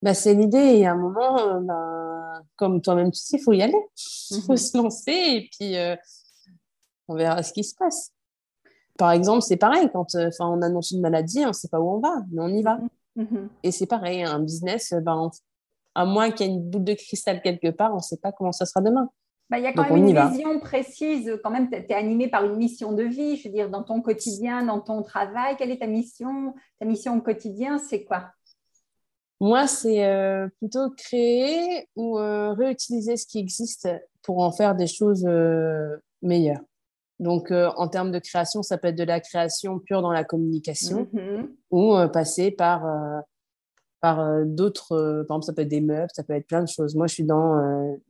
Bah, 0.03 0.13
c'est 0.13 0.35
l'idée. 0.35 0.57
Et 0.57 0.85
à 0.85 0.91
un 0.91 0.97
moment, 0.97 1.39
euh, 1.39 1.59
ben, 1.61 2.43
comme 2.57 2.81
toi-même 2.81 3.11
tu 3.11 3.19
sais, 3.19 3.37
il 3.37 3.41
faut 3.41 3.53
y 3.53 3.63
aller. 3.63 3.81
Il 4.31 4.41
faut 4.41 4.51
mhm. 4.51 4.57
se 4.57 4.77
lancer. 4.77 5.11
Et 5.11 5.49
puis, 5.51 5.75
on 7.07 7.15
verra 7.15 7.41
ce 7.41 7.53
qui 7.53 7.63
se 7.63 7.75
passe. 7.75 8.11
Par 8.97 9.11
exemple, 9.11 9.41
c'est 9.41 9.57
pareil, 9.57 9.89
quand 9.91 10.13
euh, 10.15 10.29
on 10.39 10.61
annonce 10.61 10.91
une 10.91 11.01
maladie, 11.01 11.43
on 11.43 11.47
ne 11.47 11.53
sait 11.53 11.67
pas 11.67 11.79
où 11.79 11.89
on 11.89 11.99
va, 11.99 12.13
mais 12.31 12.41
on 12.41 12.49
y 12.49 12.61
va. 12.61 12.77
Mm-hmm. 12.77 13.23
Mm-hmm. 13.23 13.47
Et 13.63 13.71
c'est 13.71 13.87
pareil, 13.87 14.23
un 14.23 14.39
business, 14.39 14.93
ben, 15.01 15.31
à 15.95 16.05
moins 16.05 16.29
qu'il 16.31 16.45
y 16.45 16.49
ait 16.49 16.53
une 16.53 16.69
boule 16.69 16.83
de 16.83 16.93
cristal 16.93 17.41
quelque 17.41 17.71
part, 17.71 17.91
on 17.93 17.97
ne 17.97 18.01
sait 18.01 18.17
pas 18.17 18.31
comment 18.31 18.51
ça 18.51 18.65
sera 18.65 18.81
demain. 18.81 19.09
Bah, 19.53 19.59
il 19.59 19.65
y 19.65 19.67
a 19.67 19.73
quand 19.73 19.87
même 19.87 20.07
une 20.07 20.29
vision 20.29 20.59
précise, 20.59 21.39
quand 21.43 21.51
même, 21.51 21.69
tu 21.69 21.75
es 21.75 21.93
animé 21.93 22.27
par 22.27 22.43
une 22.43 22.55
mission 22.55 22.91
de 22.91 23.03
vie, 23.03 23.37
je 23.37 23.47
veux 23.47 23.53
dire, 23.53 23.69
dans 23.69 23.83
ton 23.83 24.01
quotidien, 24.01 24.65
dans 24.65 24.79
ton 24.79 25.03
travail, 25.03 25.55
quelle 25.59 25.69
est 25.69 25.77
ta 25.77 25.85
mission? 25.85 26.55
Ta 26.79 26.87
mission 26.87 27.15
au 27.17 27.21
quotidien, 27.21 27.77
c'est 27.77 28.03
quoi? 28.03 28.31
Moi, 29.39 29.67
c'est 29.67 30.07
euh, 30.07 30.47
plutôt 30.57 30.89
créer 30.89 31.87
ou 31.95 32.17
euh, 32.17 32.53
réutiliser 32.53 33.15
ce 33.15 33.27
qui 33.27 33.37
existe 33.37 33.87
pour 34.23 34.39
en 34.39 34.51
faire 34.51 34.73
des 34.73 34.87
choses 34.87 35.23
meilleures. 36.23 36.63
Donc, 37.19 37.51
euh, 37.51 37.69
en 37.77 37.87
termes 37.87 38.11
de 38.11 38.17
création, 38.17 38.63
ça 38.63 38.79
peut 38.79 38.87
être 38.87 38.97
de 38.97 39.03
la 39.03 39.19
création 39.19 39.77
pure 39.77 40.01
dans 40.01 40.11
la 40.11 40.23
communication 40.23 41.07
mm-hmm. 41.13 41.47
ou 41.69 41.95
euh, 41.95 42.07
passer 42.07 42.49
par, 42.49 42.87
euh, 44.03 44.41
par 44.41 44.45
d'autres, 44.45 45.23
par 45.27 45.37
exemple, 45.37 45.45
ça 45.45 45.53
peut 45.53 45.61
être 45.61 45.67
des 45.67 45.81
meubles, 45.81 46.09
ça 46.13 46.23
peut 46.23 46.33
être 46.33 46.47
plein 46.47 46.61
de 46.61 46.69
choses. 46.69 46.95
Moi, 46.95 47.07
je 47.07 47.13
suis 47.13 47.23
dans 47.23 47.55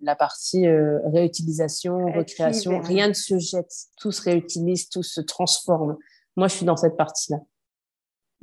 la 0.02 0.16
partie 0.16 0.68
réutilisation, 0.68 2.12
recréation. 2.12 2.80
Rien 2.82 3.10
ne 3.10 3.14
se 3.14 3.38
jette, 3.38 3.72
tout 4.00 4.12
se 4.12 4.22
réutilise, 4.22 4.90
tout 4.90 5.04
se 5.04 5.22
transforme. 5.22 5.98
Moi, 6.36 6.48
je 6.48 6.56
suis 6.56 6.66
dans 6.66 6.78
cette 6.78 6.98
partie-là. 6.98 7.40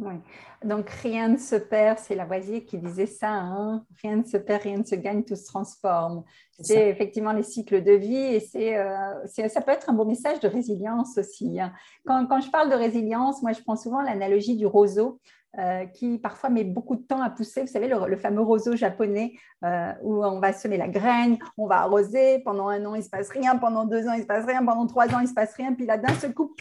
Oui. 0.00 0.14
Donc, 0.64 0.88
rien 0.90 1.28
ne 1.28 1.36
se 1.36 1.56
perd, 1.56 1.98
c'est 1.98 2.14
Lavoisier 2.14 2.64
qui 2.64 2.78
disait 2.78 3.06
ça, 3.06 3.32
hein. 3.32 3.84
rien 4.02 4.16
ne 4.16 4.24
se 4.24 4.36
perd, 4.36 4.62
rien 4.62 4.78
ne 4.78 4.84
se 4.84 4.94
gagne, 4.94 5.24
tout 5.24 5.36
se 5.36 5.46
transforme. 5.46 6.24
C'est 6.58 6.88
effectivement 6.88 7.32
les 7.32 7.42
cycles 7.42 7.82
de 7.82 7.92
vie 7.92 8.16
et 8.16 8.40
c'est, 8.40 8.78
euh, 8.78 9.26
ça 9.26 9.60
peut 9.62 9.72
être 9.72 9.88
un 9.88 9.94
beau 9.94 10.04
message 10.04 10.40
de 10.40 10.48
résilience 10.48 11.16
aussi. 11.16 11.60
Hein. 11.60 11.72
Quand, 12.04 12.26
quand, 12.26 12.40
je 12.40 12.50
parle 12.50 12.70
de 12.70 12.74
résilience, 12.74 13.42
moi 13.42 13.52
je 13.52 13.62
prends 13.62 13.76
souvent 13.76 14.02
l'analogie 14.02 14.56
du 14.56 14.66
roseau. 14.66 15.18
Euh, 15.58 15.84
qui 15.86 16.16
parfois 16.18 16.48
met 16.48 16.62
beaucoup 16.62 16.94
de 16.94 17.02
temps 17.02 17.20
à 17.20 17.28
pousser. 17.28 17.62
Vous 17.62 17.66
savez, 17.66 17.88
le, 17.88 18.16
fameux 18.16 18.40
roseau 18.40 18.76
japonais 18.76 19.32
euh, 19.64 19.92
où 20.00 20.24
on 20.24 20.38
va 20.38 20.52
semer 20.52 20.76
la 20.76 20.86
graine, 20.86 21.38
on 21.58 21.66
va 21.66 21.78
arroser, 21.78 22.38
pendant 22.44 22.68
un 22.68 22.84
an 22.86 22.94
il 22.94 22.98
ne 22.98 23.02
se 23.02 23.10
passe 23.10 23.30
rien, 23.30 23.56
pendant 23.56 23.84
deux 23.84 24.06
ans 24.06 24.12
il 24.12 24.18
ne 24.18 24.22
se 24.22 24.28
passe 24.28 24.46
rien, 24.46 24.64
pendant 24.64 24.86
trois 24.86 25.08
ans 25.12 25.18
il 25.18 25.24
ne 25.24 25.28
se 25.28 25.34
passe 25.34 25.54
rien, 25.54 25.74
puis 25.74 25.86
là 25.86 25.98
d'un 25.98 26.14
seul 26.14 26.34
coup, 26.34 26.54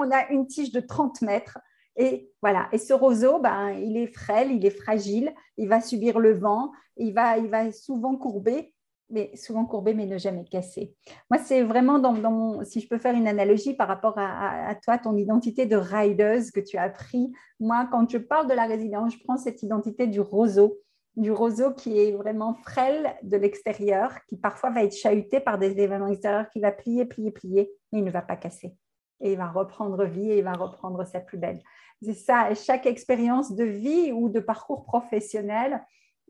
on 0.00 0.10
a 0.10 0.28
une 0.30 0.48
tige 0.48 0.72
de 0.72 0.80
30 0.80 1.22
mètres 1.22 1.60
Et 1.94 2.32
voilà. 2.42 2.66
Et 2.72 2.78
ce 2.78 2.92
roseau, 2.92 3.38
ben, 3.38 3.70
il 3.80 3.96
est 3.96 4.08
frêle, 4.08 4.50
il 4.50 4.66
est 4.66 4.76
fragile, 4.76 5.32
il 5.56 5.68
va 5.68 5.80
subir 5.80 6.18
le 6.18 6.32
vent, 6.32 6.72
il 6.96 7.14
va, 7.14 7.38
il 7.38 7.48
va 7.48 7.70
souvent 7.70 8.16
courber, 8.16 8.71
mais 9.12 9.30
souvent 9.36 9.64
courbé, 9.66 9.94
mais 9.94 10.06
ne 10.06 10.18
jamais 10.18 10.44
casser. 10.44 10.94
Moi, 11.30 11.38
c'est 11.38 11.62
vraiment 11.62 11.98
dans, 11.98 12.14
mon, 12.14 12.64
si 12.64 12.80
je 12.80 12.88
peux 12.88 12.98
faire 12.98 13.14
une 13.14 13.28
analogie 13.28 13.74
par 13.74 13.86
rapport 13.86 14.14
à, 14.16 14.74
toi, 14.82 14.98
ton 14.98 15.16
identité 15.16 15.66
de 15.66 15.76
rideuse 15.76 16.50
que 16.50 16.60
tu 16.60 16.78
as 16.78 16.88
pris. 16.88 17.32
Moi, 17.60 17.86
quand 17.92 18.10
je 18.10 18.18
parle 18.18 18.48
de 18.48 18.54
la 18.54 18.66
résilience, 18.66 19.14
je 19.14 19.22
prends 19.22 19.36
cette 19.36 19.62
identité 19.62 20.06
du 20.06 20.20
roseau, 20.20 20.78
du 21.16 21.30
roseau 21.30 21.72
qui 21.72 21.98
est 21.98 22.12
vraiment 22.12 22.54
frêle 22.54 23.14
de 23.22 23.36
l'extérieur, 23.36 24.12
qui 24.28 24.38
parfois 24.38 24.70
va 24.70 24.82
être 24.82 24.96
chahuté 24.96 25.40
par 25.40 25.58
des 25.58 25.78
événements 25.78 26.08
extérieurs, 26.08 26.48
qui 26.48 26.60
va 26.60 26.72
plier, 26.72 27.04
plier, 27.04 27.30
plier, 27.30 27.70
mais 27.92 27.98
il 27.98 28.04
ne 28.04 28.10
va 28.10 28.22
pas 28.22 28.36
casser. 28.36 28.74
Et 29.20 29.32
il 29.32 29.38
va 29.38 29.48
reprendre 29.48 30.04
vie 30.04 30.32
et 30.32 30.38
il 30.38 30.44
va 30.44 30.54
reprendre 30.54 31.04
sa 31.06 31.20
plus 31.20 31.38
belle. 31.38 31.60
C'est 32.00 32.14
ça, 32.14 32.52
chaque 32.54 32.86
expérience 32.86 33.54
de 33.54 33.62
vie 33.62 34.10
ou 34.10 34.28
de 34.28 34.40
parcours 34.40 34.84
professionnel, 34.84 35.84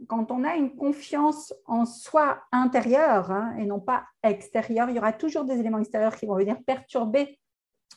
quand 0.09 0.31
on 0.31 0.45
a 0.45 0.55
une 0.55 0.75
confiance 0.75 1.55
en 1.67 1.85
soi 1.85 2.43
intérieure 2.53 3.31
hein, 3.31 3.55
et 3.59 3.67
non 3.67 3.81
pas 3.81 4.05
extérieure, 4.23 4.91
il 4.91 4.97
y 4.97 4.99
aura 4.99 5.13
toujours 5.13 5.45
des 5.45 5.59
éléments 5.59 5.79
extérieurs 5.79 6.17
qui 6.17 6.27
vont 6.27 6.37
venir 6.37 6.57
perturber 6.65 7.39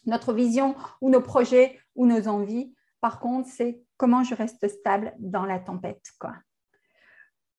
notre 0.06 0.34
vision 0.34 0.76
ou 1.02 1.10
nos 1.10 1.22
projets 1.22 1.80
ou 1.96 2.06
nos 2.06 2.28
envies. 2.28 2.74
Par 3.02 3.20
contre, 3.20 3.50
c'est 3.50 3.82
comment 3.98 4.24
je 4.24 4.36
reste 4.36 4.68
stable 4.68 5.14
dans 5.20 5.46
la 5.46 5.60
tempête. 5.60 6.04
Quoi. 6.20 6.34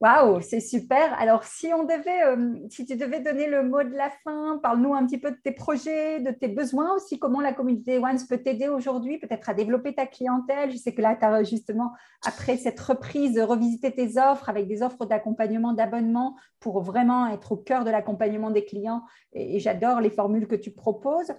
Waouh, 0.03 0.43
c'est 0.43 0.61
super. 0.61 1.19
Alors, 1.19 1.45
si 1.45 1.73
on 1.73 1.85
devait, 1.85 2.23
euh, 2.25 2.55
si 2.69 2.85
tu 2.85 2.97
devais 2.97 3.21
donner 3.21 3.47
le 3.47 3.63
mot 3.63 3.83
de 3.83 3.95
la 3.95 4.11
fin, 4.11 4.59
parle-nous 4.63 4.93
un 4.93 5.07
petit 5.07 5.17
peu 5.17 5.31
de 5.31 5.39
tes 5.43 5.53
projets, 5.53 6.21
de 6.21 6.33
tes 6.33 6.49
besoins 6.49 6.95
aussi, 6.95 7.19
comment 7.19 7.41
la 7.41 7.55
communauté 7.55 7.99
Once 7.99 8.25
peut 8.25 8.37
t'aider 8.37 8.69
aujourd'hui, 8.69 9.17
peut-être 9.19 9.49
à 9.49 9.55
développer 9.55 9.95
ta 9.95 10.07
clientèle. 10.07 10.71
Je 10.71 10.77
sais 10.77 10.95
que 10.95 11.01
là, 11.01 11.17
tu 11.17 11.25
as 11.25 11.43
justement, 11.45 11.93
après 12.27 12.59
cette 12.59 12.79
reprise, 12.79 13.39
revisité 13.41 13.91
tes 13.91 14.19
offres 14.19 14.51
avec 14.51 14.69
des 14.69 14.83
offres 14.83 15.07
d'accompagnement, 15.07 15.73
d'abonnement 15.73 16.37
pour 16.61 16.83
vraiment 16.83 17.29
être 17.29 17.53
au 17.53 17.57
cœur 17.57 17.85
de 17.85 17.91
l'accompagnement 17.91 18.51
des 18.51 18.67
clients. 18.67 19.03
et 19.33 19.59
j'adore 19.61 20.03
les 20.03 20.11
formules 20.11 20.47
que 20.47 20.57
tu 20.57 20.73
proposes. 20.73 21.33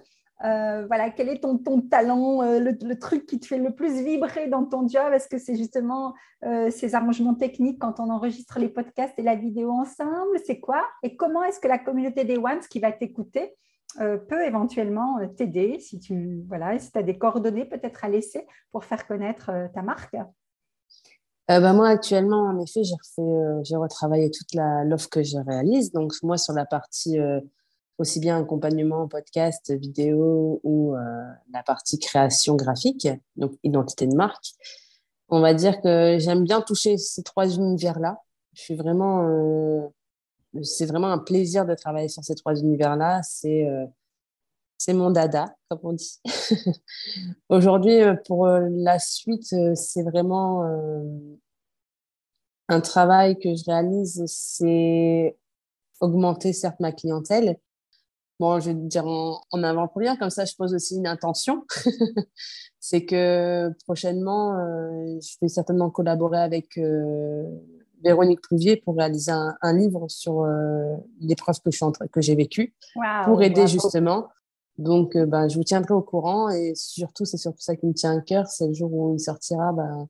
Euh, 0.44 0.86
voilà, 0.86 1.10
quel 1.10 1.28
est 1.28 1.40
ton, 1.40 1.58
talent, 1.80 2.42
euh, 2.42 2.60
le, 2.60 2.98
truc 2.98 3.26
qui 3.26 3.40
te 3.40 3.46
fait 3.46 3.58
le 3.58 3.74
plus 3.74 4.04
vibrer 4.04 4.46
dans 4.48 4.64
ton 4.64 4.86
job? 4.86 5.12
Est-ce 5.12 5.28
que 5.28 5.38
c'est 5.38 5.56
justement 5.56 6.14
euh, 6.44 6.70
ces 6.70 6.94
arrangements 6.94 7.34
techniques 7.34 7.80
quand 7.80 7.98
on 7.98 8.08
enregistre 8.08 8.60
les 8.60 8.68
podcasts 8.68 9.18
et 9.18 9.22
la 9.22 9.34
vidéo 9.34 9.72
ensemble? 9.72 10.38
C'est 10.46 10.60
quoi? 10.60 10.84
Et 11.02 11.16
comment 11.16 11.42
est-ce 11.42 11.58
que 11.58 11.66
la 11.66 11.78
communauté 11.78 12.24
des 12.24 12.36
Ones 12.36 12.60
qui 12.70 12.78
va 12.78 12.92
t'écouter 12.92 13.56
peut 14.28 14.44
éventuellement 14.44 15.18
t'aider 15.34 15.78
si 15.80 15.98
tu 15.98 16.44
voilà, 16.46 16.78
si 16.78 16.90
as 16.94 17.02
des 17.02 17.16
coordonnées 17.16 17.64
peut-être 17.64 18.04
à 18.04 18.08
laisser 18.08 18.46
pour 18.70 18.84
faire 18.84 19.06
connaître 19.06 19.50
ta 19.74 19.80
marque? 19.80 20.14
Bah 21.48 21.72
moi, 21.72 21.88
actuellement, 21.88 22.42
en 22.42 22.60
effet, 22.60 22.82
j'ai 22.84 23.76
retravaillé 23.76 24.30
toute 24.30 24.54
l'offre 24.54 25.08
que 25.08 25.22
je 25.22 25.38
réalise. 25.38 25.90
Donc, 25.90 26.12
moi, 26.22 26.36
sur 26.36 26.52
la 26.52 26.66
partie 26.66 27.18
aussi 27.98 28.20
bien 28.20 28.40
accompagnement, 28.40 29.08
podcast, 29.08 29.72
vidéo 29.72 30.60
ou 30.62 30.94
euh, 30.94 31.00
la 31.52 31.62
partie 31.62 31.98
création 31.98 32.54
graphique, 32.54 33.08
donc 33.36 33.52
identité 33.64 34.06
de 34.06 34.14
marque. 34.14 34.52
On 35.28 35.40
va 35.40 35.52
dire 35.52 35.80
que 35.80 36.16
j'aime 36.18 36.44
bien 36.44 36.62
toucher 36.62 36.96
ces 36.96 37.22
trois 37.22 37.48
univers-là. 37.48 38.22
Je 38.54 38.62
suis 38.62 38.76
vraiment, 38.76 39.28
euh, 39.28 39.86
c'est 40.62 40.86
vraiment 40.86 41.08
un 41.08 41.18
plaisir 41.18 41.66
de 41.66 41.74
travailler 41.74 42.08
sur 42.08 42.24
ces 42.24 42.36
trois 42.36 42.54
univers-là. 42.54 43.20
C'est 43.22 43.68
euh, 43.68 43.84
c'est 44.80 44.94
mon 44.94 45.10
dada, 45.10 45.56
comme 45.68 45.80
on 45.82 45.92
dit. 45.92 46.20
Aujourd'hui, 47.48 47.98
pour 48.26 48.46
la 48.46 49.00
suite, 49.00 49.52
c'est 49.74 50.02
vraiment 50.04 50.62
un 52.68 52.80
travail 52.80 53.36
que 53.40 53.56
je 53.56 53.64
réalise, 53.64 54.22
c'est 54.28 55.36
augmenter 56.00 56.52
certes 56.52 56.78
ma 56.78 56.92
clientèle, 56.92 57.58
Bon, 58.40 58.60
je 58.60 58.70
vais 58.70 58.74
dire 58.74 59.06
en, 59.06 59.40
en 59.50 59.62
avant-première, 59.64 60.18
comme 60.18 60.30
ça 60.30 60.44
je 60.44 60.54
pose 60.54 60.72
aussi 60.74 60.96
une 60.96 61.06
intention. 61.06 61.64
c'est 62.80 63.04
que 63.04 63.70
prochainement, 63.84 64.56
euh, 64.58 65.18
je 65.20 65.36
vais 65.42 65.48
certainement 65.48 65.90
collaborer 65.90 66.38
avec 66.38 66.78
euh, 66.78 67.44
Véronique 68.02 68.40
Plouvier 68.40 68.76
pour 68.76 68.96
réaliser 68.96 69.32
un, 69.32 69.72
livre 69.74 70.06
sur 70.08 70.42
euh, 70.42 70.96
l'épreuve 71.20 71.60
que, 71.60 71.70
que 72.06 72.20
j'ai 72.20 72.34
vécue, 72.34 72.74
pour 73.24 73.42
aider 73.42 73.66
justement. 73.66 74.28
Donc, 74.78 75.16
ben, 75.16 75.48
je 75.48 75.56
vous 75.56 75.64
tiendrai 75.64 75.92
au 75.92 76.02
courant 76.02 76.48
et 76.50 76.72
surtout, 76.76 77.24
c'est 77.24 77.36
surtout 77.36 77.60
ça 77.60 77.74
qui 77.74 77.84
me 77.84 77.92
tient 77.92 78.16
à 78.16 78.20
cœur, 78.20 78.46
c'est 78.46 78.68
le 78.68 78.72
jour 78.72 78.92
où 78.92 79.14
il 79.14 79.20
sortira, 79.20 79.72
ben, 79.72 80.08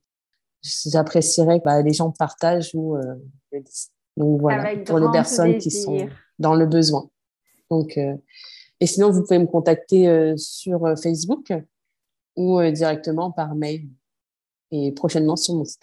j'apprécierais 0.62 1.60
que 1.60 1.64
ben, 1.64 1.82
les 1.82 1.94
gens 1.94 2.10
partagent 2.10 2.74
ou 2.74 2.98
donc 4.18 4.40
voilà, 4.40 4.76
pour 4.84 4.98
les 4.98 5.10
personnes 5.10 5.56
qui 5.56 5.70
sont 5.70 6.06
dans 6.38 6.54
le 6.54 6.66
besoin. 6.66 7.08
Donc, 7.70 7.96
euh, 7.98 8.16
et 8.80 8.86
sinon, 8.86 9.10
vous 9.10 9.22
pouvez 9.22 9.38
me 9.38 9.46
contacter 9.46 10.08
euh, 10.08 10.36
sur 10.36 10.86
euh, 10.86 10.96
Facebook 10.96 11.52
ou 12.36 12.62
directement 12.62 13.32
par 13.32 13.56
mail 13.56 13.88
et 14.70 14.92
prochainement 14.92 15.34
sur 15.34 15.54
mon 15.54 15.64
site. 15.64 15.82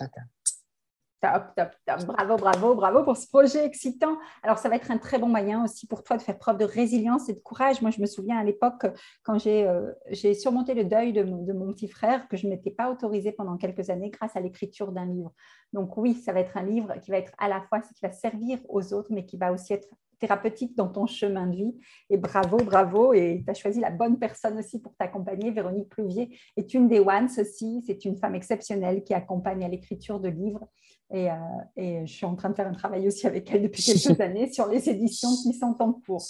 Top, 1.21 1.53
top, 1.57 1.71
top. 1.85 2.05
Bravo, 2.05 2.37
bravo, 2.37 2.75
bravo 2.75 3.03
pour 3.03 3.17
ce 3.17 3.27
projet 3.27 3.65
excitant. 3.65 4.17
Alors, 4.41 4.57
ça 4.57 4.69
va 4.69 4.77
être 4.77 4.89
un 4.89 4.97
très 4.97 5.19
bon 5.19 5.27
moyen 5.27 5.65
aussi 5.65 5.85
pour 5.85 6.01
toi 6.01 6.15
de 6.15 6.21
faire 6.21 6.37
preuve 6.37 6.57
de 6.57 6.63
résilience 6.63 7.27
et 7.27 7.33
de 7.33 7.41
courage. 7.41 7.81
Moi, 7.81 7.91
je 7.91 7.99
me 7.99 8.05
souviens 8.05 8.37
à 8.37 8.43
l'époque, 8.45 8.85
quand 9.23 9.37
j'ai 9.37 10.33
surmonté 10.33 10.75
le 10.75 10.85
deuil 10.85 11.11
de 11.11 11.23
mon, 11.23 11.43
de 11.43 11.51
mon, 11.51 11.73
petit 11.73 11.89
frère, 11.89 12.25
que 12.29 12.37
je 12.37 12.45
ne 12.45 12.51
m'étais 12.51 12.71
pas 12.71 12.89
autorisée 12.89 13.33
pendant 13.33 13.57
quelques 13.57 13.89
années 13.89 14.11
grâce 14.11 14.37
à 14.37 14.39
l'écriture 14.39 14.93
d'un 14.93 15.07
livre. 15.07 15.33
Donc, 15.73 15.97
oui, 15.97 16.13
ça 16.13 16.31
va 16.31 16.39
être 16.39 16.55
un 16.55 16.63
livre 16.63 16.93
qui 17.01 17.11
va 17.11 17.17
être 17.17 17.33
à 17.37 17.49
la 17.49 17.59
fois, 17.63 17.81
qui 17.81 17.93
va 18.01 18.13
servir 18.13 18.59
aux 18.69 18.93
autres, 18.93 19.11
mais 19.11 19.25
qui 19.25 19.35
va 19.35 19.51
aussi 19.51 19.73
être 19.73 19.89
thérapeutique 20.19 20.75
dans 20.75 20.87
ton 20.87 21.05
chemin 21.05 21.47
de 21.47 21.55
vie. 21.55 21.75
Et 22.09 22.17
bravo, 22.17 22.57
bravo. 22.57 23.13
Et 23.13 23.43
tu 23.45 23.51
as 23.51 23.53
choisi 23.53 23.79
la 23.79 23.91
bonne 23.91 24.19
personne 24.19 24.57
aussi 24.57 24.81
pour 24.81 24.95
t'accompagner. 24.95 25.51
Véronique 25.51 25.89
Plouvier 25.89 26.37
est 26.57 26.73
une 26.73 26.87
des 26.87 26.99
ones 26.99 27.29
aussi. 27.37 27.83
C'est 27.85 28.05
une 28.05 28.17
femme 28.17 28.35
exceptionnelle 28.35 29.03
qui 29.03 29.13
accompagne 29.13 29.63
à 29.63 29.67
l'écriture 29.67 30.19
de 30.19 30.29
livres. 30.29 30.67
Et, 31.11 31.29
euh, 31.29 31.35
et, 31.75 32.05
je 32.05 32.13
suis 32.13 32.25
en 32.25 32.35
train 32.35 32.49
de 32.49 32.55
faire 32.55 32.67
un 32.67 32.73
travail 32.73 33.07
aussi 33.07 33.27
avec 33.27 33.51
elle 33.51 33.61
depuis 33.61 33.83
quelques 34.03 34.19
années 34.19 34.51
sur 34.51 34.67
les 34.67 34.89
éditions 34.89 35.29
qui 35.43 35.53
sont 35.53 35.75
en 35.79 35.93
cours. 35.93 36.25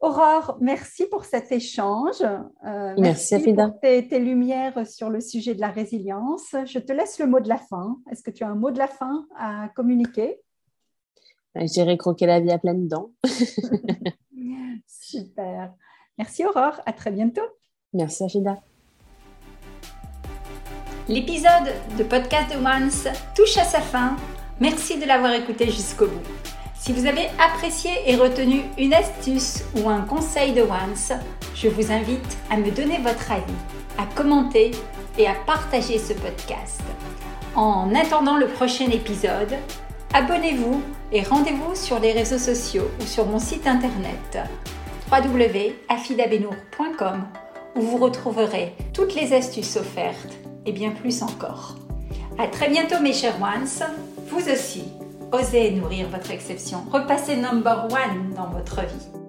Aurore, 0.00 0.58
merci 0.60 1.06
pour 1.06 1.24
cet 1.24 1.50
échange. 1.50 2.20
Euh, 2.20 2.94
merci, 2.98 3.34
merci 3.34 3.54
pour 3.54 3.80
tes, 3.80 4.06
tes, 4.06 4.18
lumières 4.18 4.86
sur 4.86 5.08
le 5.08 5.20
sujet 5.20 5.54
de 5.54 5.60
la 5.60 5.70
résilience. 5.70 6.54
Je 6.66 6.78
te 6.78 6.92
laisse 6.92 7.18
le 7.18 7.26
mot 7.26 7.40
de 7.40 7.48
la 7.48 7.56
fin. 7.56 7.96
Est-ce 8.10 8.22
que 8.22 8.30
tu 8.30 8.44
as 8.44 8.48
un 8.48 8.54
mot 8.54 8.70
de 8.70 8.78
la 8.78 8.86
fin 8.86 9.26
à 9.38 9.70
communiquer? 9.74 10.40
J'irai 11.56 11.96
croquer 11.96 12.26
la 12.26 12.40
vie 12.40 12.50
à 12.50 12.58
pleines 12.58 12.88
dents. 12.88 13.10
Super. 14.86 15.72
Merci 16.18 16.44
Aurore. 16.44 16.80
À 16.86 16.92
très 16.92 17.10
bientôt. 17.10 17.42
Merci 17.92 18.24
Agida. 18.24 18.58
L'épisode 21.08 21.72
de 21.98 22.02
Podcast 22.02 22.54
de 22.54 22.58
Once 22.58 23.06
touche 23.36 23.56
à 23.58 23.64
sa 23.64 23.80
fin. 23.80 24.16
Merci 24.60 24.98
de 24.98 25.06
l'avoir 25.06 25.32
écouté 25.34 25.66
jusqu'au 25.66 26.06
bout. 26.06 26.22
Si 26.74 26.92
vous 26.92 27.06
avez 27.06 27.28
apprécié 27.38 27.90
et 28.06 28.16
retenu 28.16 28.62
une 28.78 28.94
astuce 28.94 29.64
ou 29.76 29.88
un 29.88 30.02
conseil 30.02 30.52
de 30.52 30.62
Once, 30.62 31.12
je 31.54 31.68
vous 31.68 31.92
invite 31.92 32.38
à 32.50 32.56
me 32.56 32.70
donner 32.70 32.98
votre 32.98 33.30
avis, 33.32 33.54
à 33.98 34.06
commenter 34.14 34.72
et 35.18 35.26
à 35.26 35.34
partager 35.46 35.98
ce 35.98 36.12
podcast. 36.14 36.82
En 37.54 37.94
attendant 37.94 38.36
le 38.36 38.48
prochain 38.48 38.90
épisode, 38.90 39.54
abonnez-vous 40.14 40.80
et 41.10 41.22
rendez-vous 41.22 41.74
sur 41.74 41.98
les 41.98 42.12
réseaux 42.12 42.38
sociaux 42.38 42.88
ou 43.00 43.04
sur 43.04 43.26
mon 43.26 43.40
site 43.40 43.66
internet 43.66 44.38
www.afidabenour.com 45.10 47.24
où 47.74 47.80
vous 47.80 47.96
retrouverez 47.98 48.76
toutes 48.94 49.16
les 49.16 49.34
astuces 49.34 49.76
offertes 49.76 50.32
et 50.64 50.72
bien 50.72 50.92
plus 50.92 51.22
encore. 51.22 51.74
À 52.38 52.46
très 52.46 52.70
bientôt 52.70 53.00
mes 53.00 53.12
chers 53.12 53.42
ones, 53.42 53.66
vous 54.28 54.48
aussi, 54.48 54.84
osez 55.32 55.72
nourrir 55.72 56.08
votre 56.08 56.30
exception, 56.30 56.84
repassez 56.92 57.34
number 57.36 57.88
one 57.90 58.32
dans 58.34 58.50
votre 58.50 58.82
vie. 58.82 59.23